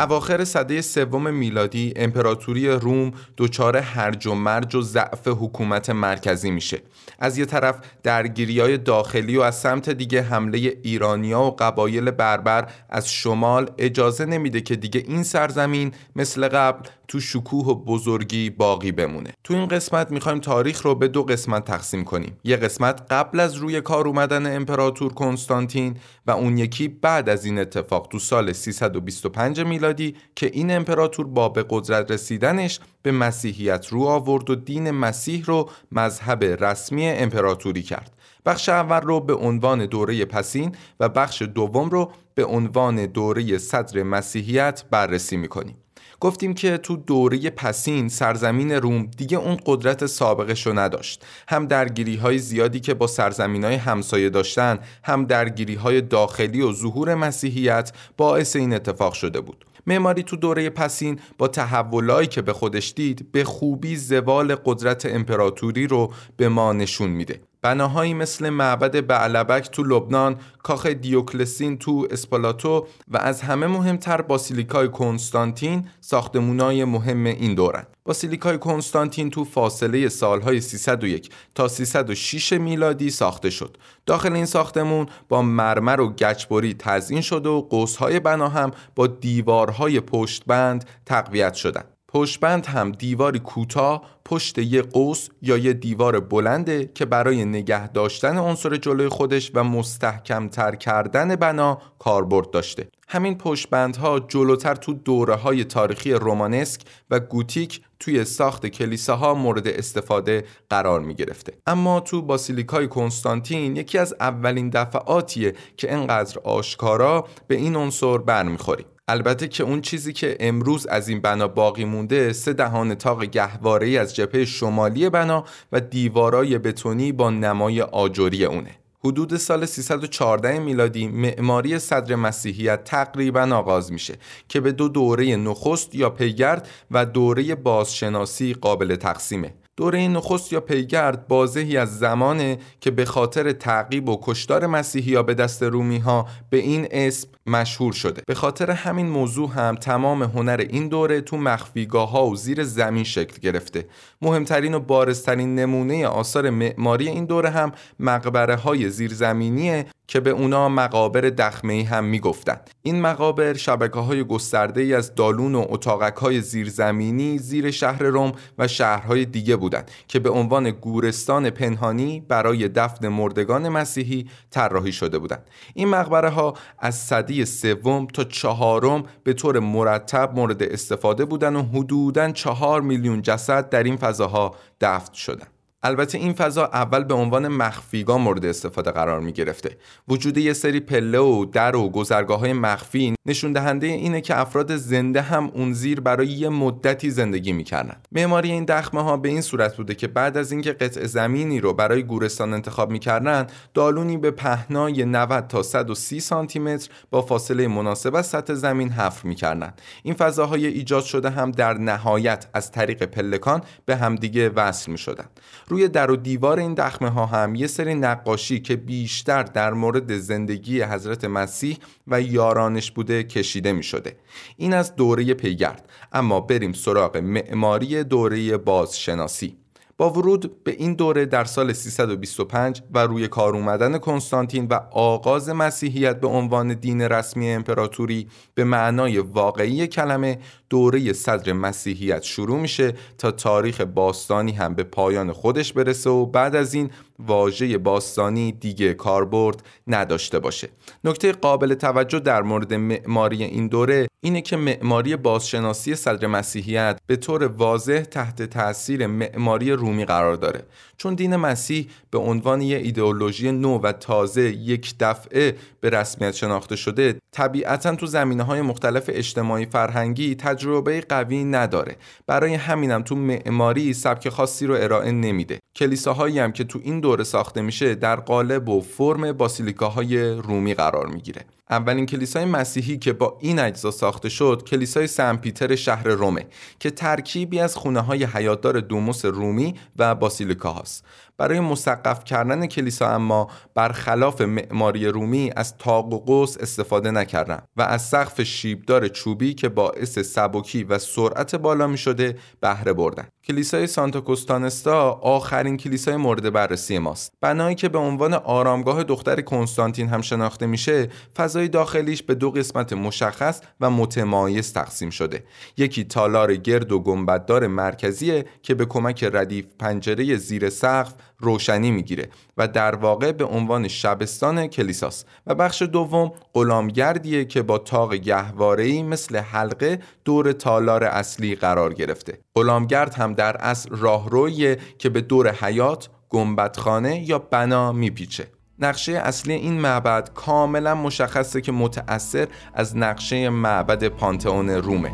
اواخر 0.00 0.44
سده 0.44 0.80
سوم 0.80 1.34
میلادی 1.34 1.92
امپراتوری 1.96 2.68
روم 2.68 3.12
دچار 3.38 3.76
هرج 3.76 4.26
و 4.26 4.34
مرج 4.34 4.74
و 4.74 4.82
ضعف 4.82 5.28
حکومت 5.28 5.90
مرکزی 5.90 6.50
میشه. 6.50 6.82
از 7.18 7.38
یه 7.38 7.44
طرف 7.44 7.76
درگیری 8.02 8.60
های 8.60 8.78
داخلی 8.78 9.36
و 9.36 9.40
از 9.40 9.60
سمت 9.60 9.90
دیگه 9.90 10.22
حمله 10.22 10.58
ایرانیا 10.82 11.40
و 11.40 11.50
قبایل 11.50 12.10
بربر 12.10 12.68
از 12.90 13.10
شمال 13.10 13.70
اجازه 13.78 14.26
نمیده 14.26 14.60
که 14.60 14.76
دیگه 14.76 15.04
این 15.08 15.22
سرزمین 15.22 15.92
مثل 16.16 16.48
قبل 16.48 16.88
تو 17.08 17.20
شکوه 17.20 17.66
و 17.66 17.74
بزرگی 17.74 18.50
باقی 18.50 18.92
بمونه. 18.92 19.32
تو 19.44 19.54
این 19.54 19.68
قسمت 19.68 20.10
می‌خوایم 20.10 20.38
تاریخ 20.38 20.82
رو 20.82 20.94
به 20.94 21.08
دو 21.08 21.22
قسمت 21.22 21.64
تقسیم 21.64 22.04
کنیم. 22.04 22.36
یه 22.44 22.56
قسمت 22.56 23.02
قبل 23.10 23.40
از 23.40 23.54
روی 23.54 23.80
کار 23.80 24.08
اومدن 24.08 24.56
امپراتور 24.56 25.12
کنستانتین 25.12 25.96
و 26.26 26.30
اون 26.30 26.58
یکی 26.58 26.88
بعد 26.88 27.28
از 27.28 27.44
این 27.44 27.58
اتفاق 27.58 28.08
تو 28.10 28.18
سال 28.18 28.52
325 28.52 29.60
میلادی 29.60 29.89
که 30.36 30.46
این 30.46 30.70
امپراتور 30.70 31.26
با 31.26 31.48
به 31.48 31.64
قدرت 31.70 32.10
رسیدنش 32.10 32.80
به 33.02 33.12
مسیحیت 33.12 33.86
رو 33.86 34.02
آورد 34.02 34.50
و 34.50 34.54
دین 34.54 34.90
مسیح 34.90 35.44
رو 35.44 35.70
مذهب 35.92 36.44
رسمی 36.44 37.06
امپراتوری 37.06 37.82
کرد. 37.82 38.16
بخش 38.46 38.68
اول 38.68 39.00
رو 39.00 39.20
به 39.20 39.34
عنوان 39.34 39.86
دوره 39.86 40.24
پسین 40.24 40.74
و 41.00 41.08
بخش 41.08 41.42
دوم 41.42 41.88
رو 41.88 42.12
به 42.34 42.44
عنوان 42.44 43.06
دوره 43.06 43.58
صدر 43.58 44.02
مسیحیت 44.02 44.84
بررسی 44.90 45.36
می‌کنیم. 45.36 45.76
گفتیم 46.20 46.54
که 46.54 46.78
تو 46.78 46.96
دوره 46.96 47.50
پسین 47.50 48.08
سرزمین 48.08 48.72
روم 48.72 49.06
دیگه 49.16 49.38
اون 49.38 49.56
قدرت 49.66 50.06
سابقش 50.06 50.66
رو 50.66 50.78
نداشت. 50.78 51.24
هم 51.48 51.66
درگیری 51.66 52.16
های 52.16 52.38
زیادی 52.38 52.80
که 52.80 52.94
با 52.94 53.06
سرزمین 53.06 53.64
های 53.64 53.74
همسایه 53.74 54.30
داشتن 54.30 54.78
هم 55.04 55.24
درگیری 55.24 55.74
های 55.74 56.00
داخلی 56.00 56.60
و 56.60 56.72
ظهور 56.72 57.14
مسیحیت 57.14 57.92
باعث 58.16 58.56
این 58.56 58.74
اتفاق 58.74 59.12
شده 59.12 59.40
بود. 59.40 59.64
معماری 59.86 60.22
تو 60.22 60.36
دوره 60.36 60.70
پسین 60.70 61.20
با 61.38 61.48
تحولایی 61.48 62.28
که 62.28 62.42
به 62.42 62.52
خودش 62.52 62.92
دید 62.96 63.32
به 63.32 63.44
خوبی 63.44 63.96
زوال 63.96 64.54
قدرت 64.54 65.06
امپراتوری 65.06 65.86
رو 65.86 66.12
به 66.36 66.48
ما 66.48 66.72
نشون 66.72 67.10
میده. 67.10 67.40
بناهایی 67.62 68.14
مثل 68.14 68.48
معبد 68.48 69.06
بعلبک 69.06 69.70
تو 69.70 69.82
لبنان، 69.82 70.36
کاخ 70.62 70.86
دیوکلسین 70.86 71.78
تو 71.78 72.08
اسپالاتو 72.10 72.86
و 73.08 73.16
از 73.16 73.42
همه 73.42 73.66
مهمتر 73.66 74.22
باسیلیکای 74.22 74.88
کنستانتین 74.88 75.88
ساختمونای 76.00 76.84
مهم 76.84 77.24
این 77.24 77.54
دورن. 77.54 77.86
باسیلیکای 78.04 78.58
کنستانتین 78.58 79.30
تو 79.30 79.44
فاصله 79.44 80.08
سالهای 80.08 80.60
301 80.60 81.30
تا 81.54 81.68
306 81.68 82.52
میلادی 82.52 83.10
ساخته 83.10 83.50
شد. 83.50 83.76
داخل 84.06 84.32
این 84.32 84.46
ساختمون 84.46 85.06
با 85.28 85.42
مرمر 85.42 86.00
و 86.00 86.12
گچبری 86.12 86.74
تزیین 86.78 87.20
شد 87.20 87.46
و 87.46 87.60
قوسهای 87.70 88.20
بنا 88.20 88.48
هم 88.48 88.70
با 88.94 89.06
دیوارهای 89.06 90.00
پشتبند 90.00 90.84
تقویت 91.06 91.54
شدند. 91.54 91.99
پشتبند 92.12 92.66
هم 92.66 92.92
دیواری 92.92 93.38
کوتاه 93.38 94.02
پشت 94.24 94.58
یه 94.58 94.82
قوس 94.82 95.28
یا 95.42 95.58
یه 95.58 95.72
دیوار 95.72 96.20
بلنده 96.20 96.90
که 96.94 97.04
برای 97.04 97.44
نگه 97.44 97.88
داشتن 97.88 98.38
عنصر 98.38 98.76
جلوی 98.76 99.08
خودش 99.08 99.50
و 99.54 99.64
مستحکمتر 99.64 100.74
کردن 100.74 101.36
بنا 101.36 101.78
کاربرد 101.98 102.50
داشته. 102.50 102.88
همین 103.08 103.38
پشتبندها 103.38 104.20
جلوتر 104.20 104.74
تو 104.74 104.92
دوره 104.92 105.34
های 105.34 105.64
تاریخی 105.64 106.12
رومانسک 106.12 106.80
و 107.10 107.20
گوتیک 107.20 107.80
توی 108.00 108.24
ساخت 108.24 108.66
کلیساها 108.66 109.34
مورد 109.34 109.68
استفاده 109.68 110.44
قرار 110.70 111.00
می 111.00 111.14
گرفته 111.14 111.52
اما 111.66 112.00
تو 112.00 112.22
باسیلیکای 112.22 112.88
کنستانتین 112.88 113.76
یکی 113.76 113.98
از 113.98 114.14
اولین 114.20 114.70
دفعاتیه 114.70 115.54
که 115.76 115.92
انقدر 115.92 116.38
آشکارا 116.44 117.26
به 117.48 117.54
این 117.54 117.76
عنصر 117.76 118.18
برمیخوریم. 118.18 118.86
البته 119.10 119.48
که 119.48 119.64
اون 119.64 119.80
چیزی 119.80 120.12
که 120.12 120.36
امروز 120.40 120.86
از 120.86 121.08
این 121.08 121.20
بنا 121.20 121.48
باقی 121.48 121.84
مونده 121.84 122.32
سه 122.32 122.52
دهان 122.52 122.94
تاق 122.94 123.24
گهواره 123.24 123.88
از 123.90 124.14
جبهه 124.14 124.44
شمالی 124.44 125.08
بنا 125.08 125.44
و 125.72 125.80
دیوارای 125.80 126.58
بتونی 126.58 127.12
با 127.12 127.30
نمای 127.30 127.82
آجوری 127.82 128.44
اونه. 128.44 128.70
حدود 129.04 129.36
سال 129.36 129.66
314 129.66 130.58
میلادی 130.58 131.08
معماری 131.08 131.78
صدر 131.78 132.14
مسیحیت 132.14 132.84
تقریبا 132.84 133.40
آغاز 133.40 133.92
میشه 133.92 134.14
که 134.48 134.60
به 134.60 134.72
دو 134.72 134.88
دوره 134.88 135.36
نخست 135.36 135.94
یا 135.94 136.10
پیگرد 136.10 136.68
و 136.90 137.06
دوره 137.06 137.54
بازشناسی 137.54 138.54
قابل 138.54 138.96
تقسیمه. 138.96 139.54
دوره 139.76 140.08
نخست 140.08 140.52
یا 140.52 140.60
پیگرد 140.60 141.28
بازهی 141.28 141.76
از 141.76 141.98
زمانه 141.98 142.58
که 142.80 142.90
به 142.90 143.04
خاطر 143.04 143.52
تعقیب 143.52 144.08
و 144.08 144.18
کشتار 144.22 144.66
مسیحی 144.66 145.22
به 145.22 145.34
دست 145.34 145.62
رومی 145.62 145.98
ها 145.98 146.26
به 146.50 146.56
این 146.56 146.88
اسم 146.90 147.28
مشهور 147.46 147.92
شده. 147.92 148.22
به 148.26 148.34
خاطر 148.34 148.70
همین 148.70 149.08
موضوع 149.08 149.50
هم 149.50 149.74
تمام 149.74 150.22
هنر 150.22 150.66
این 150.70 150.88
دوره 150.88 151.20
تو 151.20 151.36
مخفیگاه 151.36 152.10
ها 152.10 152.26
و 152.26 152.36
زیر 152.36 152.64
زمین 152.64 153.04
شکل 153.04 153.38
گرفته. 153.40 153.86
مهمترین 154.22 154.74
و 154.74 154.80
بارزترین 154.80 155.54
نمونه 155.54 156.06
آثار 156.06 156.50
معماری 156.50 157.08
این 157.08 157.24
دوره 157.24 157.50
هم 157.50 157.72
مقبره 158.00 158.56
های 158.56 158.90
زیرزمینیه 158.90 159.86
که 160.10 160.20
به 160.20 160.30
اونا 160.30 160.68
مقابر 160.68 161.20
دخمه 161.20 161.84
هم 161.84 162.04
می‌گفتن 162.04 162.56
این 162.82 163.00
مقابر 163.00 163.54
شبکه 163.54 163.98
های 163.98 164.24
گسترده 164.24 164.80
ای 164.80 164.94
از 164.94 165.14
دالون 165.14 165.54
و 165.54 165.66
اتاقک 165.68 166.16
های 166.16 166.40
زیرزمینی 166.40 167.38
زیر 167.38 167.70
شهر 167.70 168.02
روم 168.02 168.32
و 168.58 168.68
شهرهای 168.68 169.24
دیگه 169.24 169.56
بودند 169.60 169.90
که 170.08 170.18
به 170.18 170.30
عنوان 170.30 170.70
گورستان 170.70 171.50
پنهانی 171.50 172.20
برای 172.20 172.68
دفن 172.68 173.08
مردگان 173.08 173.68
مسیحی 173.68 174.28
طراحی 174.50 174.92
شده 174.92 175.18
بودند. 175.18 175.50
این 175.74 175.88
مقبره 175.88 176.28
ها 176.28 176.54
از 176.78 176.94
صدی 176.94 177.44
سوم 177.44 178.06
تا 178.06 178.24
چهارم 178.24 179.04
به 179.24 179.32
طور 179.32 179.58
مرتب 179.58 180.32
مورد 180.34 180.62
استفاده 180.62 181.24
بودند 181.24 181.56
و 181.56 181.62
حدوداً 181.62 182.30
چهار 182.32 182.80
میلیون 182.80 183.22
جسد 183.22 183.68
در 183.68 183.82
این 183.82 183.96
فضاها 183.96 184.54
دفن 184.80 185.14
شدند. 185.14 185.59
البته 185.82 186.18
این 186.18 186.32
فضا 186.32 186.64
اول 186.64 187.04
به 187.04 187.14
عنوان 187.14 187.48
مخفیگاه 187.48 188.18
مورد 188.18 188.44
استفاده 188.44 188.90
قرار 188.90 189.20
می 189.20 189.32
گرفته. 189.32 189.76
وجود 190.08 190.38
یه 190.38 190.52
سری 190.52 190.80
پله 190.80 191.18
و 191.18 191.44
در 191.44 191.76
و 191.76 191.88
گذرگاه 191.88 192.40
های 192.40 192.52
مخفی 192.52 193.14
نشون 193.26 193.52
دهنده 193.52 193.86
اینه 193.86 194.20
که 194.20 194.40
افراد 194.40 194.76
زنده 194.76 195.22
هم 195.22 195.50
اون 195.54 195.72
زیر 195.72 196.00
برای 196.00 196.26
یه 196.26 196.48
مدتی 196.48 197.10
زندگی 197.10 197.52
می‌کردن. 197.52 197.96
معماری 198.12 198.52
این 198.52 198.64
دخمه 198.64 199.02
ها 199.02 199.16
به 199.16 199.28
این 199.28 199.40
صورت 199.40 199.76
بوده 199.76 199.94
که 199.94 200.08
بعد 200.08 200.36
از 200.36 200.52
اینکه 200.52 200.72
قطع 200.72 201.06
زمینی 201.06 201.60
رو 201.60 201.72
برای 201.72 202.02
گورستان 202.02 202.54
انتخاب 202.54 202.90
می‌کردن، 202.90 203.46
دالونی 203.74 204.18
به 204.18 204.30
پهنای 204.30 205.04
90 205.04 205.46
تا 205.46 205.62
130 205.62 206.20
سانتی 206.20 206.58
متر 206.58 206.90
با 207.10 207.22
فاصله 207.22 207.68
مناسب 207.68 208.14
از 208.14 208.26
سطح 208.26 208.54
زمین 208.54 208.90
حفر 208.90 209.28
می‌کردن. 209.28 209.72
این 210.02 210.14
فضاهای 210.14 210.66
ایجاد 210.66 211.04
شده 211.04 211.30
هم 211.30 211.50
در 211.50 211.74
نهایت 211.74 212.46
از 212.54 212.72
طریق 212.72 213.02
پلکان 213.02 213.62
به 213.86 213.96
همدیگه 213.96 214.48
وصل 214.48 214.92
می‌شدن. 214.92 215.24
روی 215.70 215.88
در 215.88 216.10
و 216.10 216.16
دیوار 216.16 216.58
این 216.58 216.74
دخمه 216.74 217.08
ها 217.08 217.26
هم 217.26 217.54
یه 217.54 217.66
سری 217.66 217.94
نقاشی 217.94 218.60
که 218.60 218.76
بیشتر 218.76 219.42
در 219.42 219.72
مورد 219.72 220.18
زندگی 220.18 220.82
حضرت 220.82 221.24
مسیح 221.24 221.78
و 222.06 222.20
یارانش 222.20 222.90
بوده 222.90 223.22
کشیده 223.22 223.72
می 223.72 223.82
شده. 223.82 224.16
این 224.56 224.74
از 224.74 224.96
دوره 224.96 225.34
پیگرد 225.34 225.88
اما 226.12 226.40
بریم 226.40 226.72
سراغ 226.72 227.16
معماری 227.16 228.04
دوره 228.04 228.56
بازشناسی 228.56 229.59
با 230.00 230.10
ورود 230.10 230.64
به 230.64 230.70
این 230.70 230.94
دوره 230.94 231.26
در 231.26 231.44
سال 231.44 231.72
325 231.72 232.82
و 232.94 232.98
روی 232.98 233.28
کار 233.28 233.56
اومدن 233.56 233.98
کنستانتین 233.98 234.66
و 234.70 234.80
آغاز 234.90 235.48
مسیحیت 235.48 236.20
به 236.20 236.26
عنوان 236.26 236.74
دین 236.74 237.00
رسمی 237.02 237.50
امپراتوری 237.50 238.28
به 238.54 238.64
معنای 238.64 239.18
واقعی 239.18 239.86
کلمه 239.86 240.38
دوره 240.70 241.12
صدر 241.12 241.52
مسیحیت 241.52 242.22
شروع 242.22 242.60
میشه 242.60 242.94
تا 243.18 243.30
تاریخ 243.30 243.80
باستانی 243.80 244.52
هم 244.52 244.74
به 244.74 244.84
پایان 244.84 245.32
خودش 245.32 245.72
برسه 245.72 246.10
و 246.10 246.26
بعد 246.26 246.56
از 246.56 246.74
این 246.74 246.90
واژه 247.26 247.78
باستانی 247.78 248.52
دیگه 248.52 248.94
کاربرد 248.94 249.62
نداشته 249.86 250.38
باشه. 250.38 250.68
نکته 251.04 251.32
قابل 251.32 251.74
توجه 251.74 252.18
در 252.18 252.42
مورد 252.42 252.74
معماری 252.74 253.44
این 253.44 253.68
دوره 253.68 254.08
اینه 254.22 254.40
که 254.40 254.56
معماری 254.56 255.16
بازشناسی 255.16 255.94
صدر 255.94 256.26
مسیحیت 256.26 257.00
به 257.06 257.16
طور 257.16 257.46
واضح 257.46 258.00
تحت 258.00 258.42
تاثیر 258.42 259.06
معماری 259.06 259.72
رومی 259.72 260.04
قرار 260.04 260.36
داره. 260.36 260.62
چون 260.96 261.14
دین 261.14 261.36
مسیح 261.36 261.88
به 262.10 262.18
عنوان 262.18 262.62
یه 262.62 262.76
ایدئولوژی 262.76 263.52
نو 263.52 263.78
و 263.78 263.92
تازه 263.92 264.42
یک 264.42 264.94
دفعه 265.00 265.56
به 265.80 265.90
رسمیت 265.90 266.34
شناخته 266.34 266.76
شده 266.76 267.18
طبیعتا 267.32 267.94
تو 267.94 268.06
زمینه 268.06 268.42
های 268.42 268.62
مختلف 268.62 269.04
اجتماعی 269.12 269.66
فرهنگی 269.66 270.34
تجربه 270.34 271.00
قوی 271.00 271.44
نداره. 271.44 271.96
برای 272.26 272.54
همینم 272.54 273.02
تو 273.02 273.14
معماری 273.14 273.92
سبک 273.92 274.28
خاصی 274.28 274.66
رو 274.66 274.74
ارائه 274.74 275.12
نمیده. 275.12 275.58
کلیساهایی 275.76 276.38
هم 276.38 276.52
که 276.52 276.64
تو 276.64 276.80
این 276.82 277.00
دوره 277.00 277.24
ساخته 277.24 277.62
میشه 277.62 277.94
در 277.94 278.16
قالب 278.16 278.68
و 278.68 278.80
فرم 278.80 279.32
باسیلیکاهای 279.32 280.30
رومی 280.30 280.74
قرار 280.74 281.06
می‌گیره. 281.06 281.44
اولین 281.70 282.06
کلیسای 282.06 282.44
مسیحی 282.44 282.98
که 282.98 283.12
با 283.12 283.38
این 283.40 283.58
اجزا 283.58 283.90
ساخته 283.90 284.28
شد 284.28 284.62
کلیسای 284.66 285.06
سن 285.06 285.36
پیتر 285.36 285.76
شهر 285.76 286.08
رومه 286.08 286.46
که 286.78 286.90
ترکیبی 286.90 287.60
از 287.60 287.76
خونه 287.76 288.00
های 288.00 288.24
حیاتدار 288.24 288.80
دوموس 288.80 289.24
رومی 289.24 289.74
و 289.96 290.14
باسیلیکا 290.14 290.72
هاست 290.72 291.04
برای 291.40 291.60
مسقف 291.60 292.24
کردن 292.24 292.66
کلیسا 292.66 293.08
اما 293.08 293.50
برخلاف 293.74 294.40
معماری 294.40 295.06
رومی 295.06 295.52
از 295.56 295.76
تاق 295.76 296.12
و 296.12 296.18
قوس 296.18 296.56
استفاده 296.60 297.10
نکردن 297.10 297.62
و 297.76 297.82
از 297.82 298.02
سقف 298.02 298.42
شیبدار 298.42 299.08
چوبی 299.08 299.54
که 299.54 299.68
باعث 299.68 300.18
سبکی 300.18 300.84
و 300.84 300.98
سرعت 300.98 301.54
بالا 301.54 301.86
می 301.86 301.98
شده 301.98 302.38
بهره 302.60 302.92
بردن 302.92 303.28
کلیسای 303.50 303.86
سانتا 303.86 304.20
کوستانستا 304.20 305.10
آخرین 305.10 305.76
کلیسای 305.76 306.16
مورد 306.16 306.52
بررسی 306.52 306.98
ماست. 306.98 307.32
بنایی 307.40 307.74
که 307.74 307.88
به 307.88 307.98
عنوان 307.98 308.34
آرامگاه 308.34 309.02
دختر 309.02 309.40
کنستانتین 309.40 310.08
هم 310.08 310.20
شناخته 310.20 310.66
میشه 310.66 311.08
فضای 311.36 311.68
داخلیش 311.68 312.22
به 312.22 312.34
دو 312.34 312.50
قسمت 312.50 312.92
مشخص 312.92 313.60
و 313.80 313.90
متمایز 313.90 314.72
تقسیم 314.72 315.10
شده. 315.10 315.44
یکی 315.76 316.04
تالار 316.04 316.56
گرد 316.56 316.92
و 316.92 317.00
گنبددار 317.00 317.66
مرکزیه 317.66 318.44
که 318.62 318.74
به 318.74 318.84
کمک 318.84 319.24
ردیف 319.32 319.66
پنجره 319.78 320.36
زیر 320.36 320.70
سقف 320.70 321.12
روشنی 321.38 321.90
می‌گیره 321.90 322.28
و 322.56 322.68
در 322.68 322.94
واقع 322.94 323.32
به 323.32 323.44
عنوان 323.44 323.88
شبستان 323.88 324.66
کلیساس 324.66 325.24
و 325.46 325.54
بخش 325.54 325.82
دوم 325.82 326.32
غلامگردیه 326.54 327.44
که 327.44 327.62
با 327.62 327.78
تاق 327.78 328.14
گهواره‌ای 328.14 329.02
مثل 329.02 329.36
حلقه 329.36 329.98
دور 330.24 330.52
تالار 330.52 331.04
اصلی 331.04 331.54
قرار 331.54 331.94
گرفته. 331.94 332.38
غلامگرد 332.56 333.14
هم 333.14 333.34
در 333.34 333.56
اصل 333.56 333.88
راهرویه 333.96 334.78
که 334.98 335.08
به 335.08 335.20
دور 335.20 335.52
حیات 335.52 336.08
گنبدخانه 336.28 337.28
یا 337.28 337.38
بنا 337.38 337.92
میپیچه. 337.92 338.46
نقشه 338.78 339.12
اصلی 339.12 339.52
این 339.52 339.80
معبد 339.80 340.30
کاملا 340.34 340.94
مشخصه 340.94 341.60
که 341.60 341.72
متأثر 341.72 342.48
از 342.74 342.96
نقشه 342.96 343.48
معبد 343.48 344.08
پانتئون 344.08 344.70
رومه. 344.70 345.12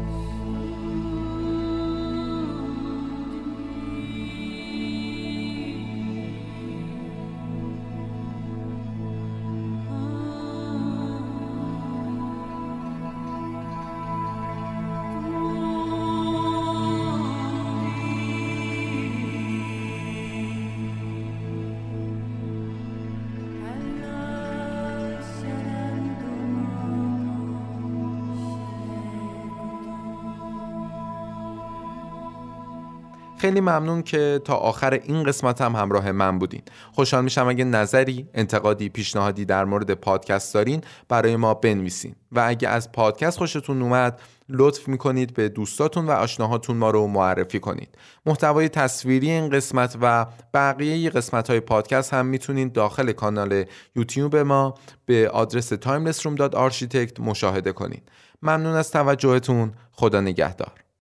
خیلی 33.46 33.60
ممنون 33.60 34.02
که 34.02 34.40
تا 34.44 34.54
آخر 34.54 34.92
این 34.92 35.24
قسمت 35.24 35.60
هم 35.60 35.76
همراه 35.76 36.12
من 36.12 36.38
بودین. 36.38 36.62
خوشحال 36.92 37.24
میشم 37.24 37.48
اگه 37.48 37.64
نظری 37.64 38.28
انتقادی 38.34 38.88
پیشنهادی 38.88 39.44
در 39.44 39.64
مورد 39.64 39.94
پادکست 39.94 40.54
دارین 40.54 40.80
برای 41.08 41.36
ما 41.36 41.54
بنویسین. 41.54 42.14
و 42.32 42.44
اگه 42.46 42.68
از 42.68 42.92
پادکست 42.92 43.38
خوشتون 43.38 43.82
اومد 43.82 44.20
لطف 44.48 44.88
می‌کنید 44.88 45.34
به 45.34 45.48
دوستاتون 45.48 46.06
و 46.06 46.10
آشناهاتون 46.10 46.76
ما 46.76 46.90
رو 46.90 47.06
معرفی 47.06 47.60
کنید. 47.60 47.88
محتوای 48.26 48.68
تصویری 48.68 49.30
این 49.30 49.50
قسمت 49.50 49.96
و 50.00 50.26
بقیه 50.54 51.10
قسمت 51.10 51.50
های 51.50 51.60
پادکست 51.60 52.14
هم 52.14 52.26
می‌تونید 52.26 52.72
داخل 52.72 53.12
کانال 53.12 53.64
یوتیوب 53.96 54.36
ما 54.36 54.74
به 55.06 55.28
آدرس 55.30 55.72
timelessroom.architect 55.72 57.20
مشاهده 57.20 57.72
کنید. 57.72 58.08
ممنون 58.42 58.74
از 58.74 58.90
توجهتون. 58.90 59.72
خدا 59.92 60.20
نگهدار. 60.20 60.85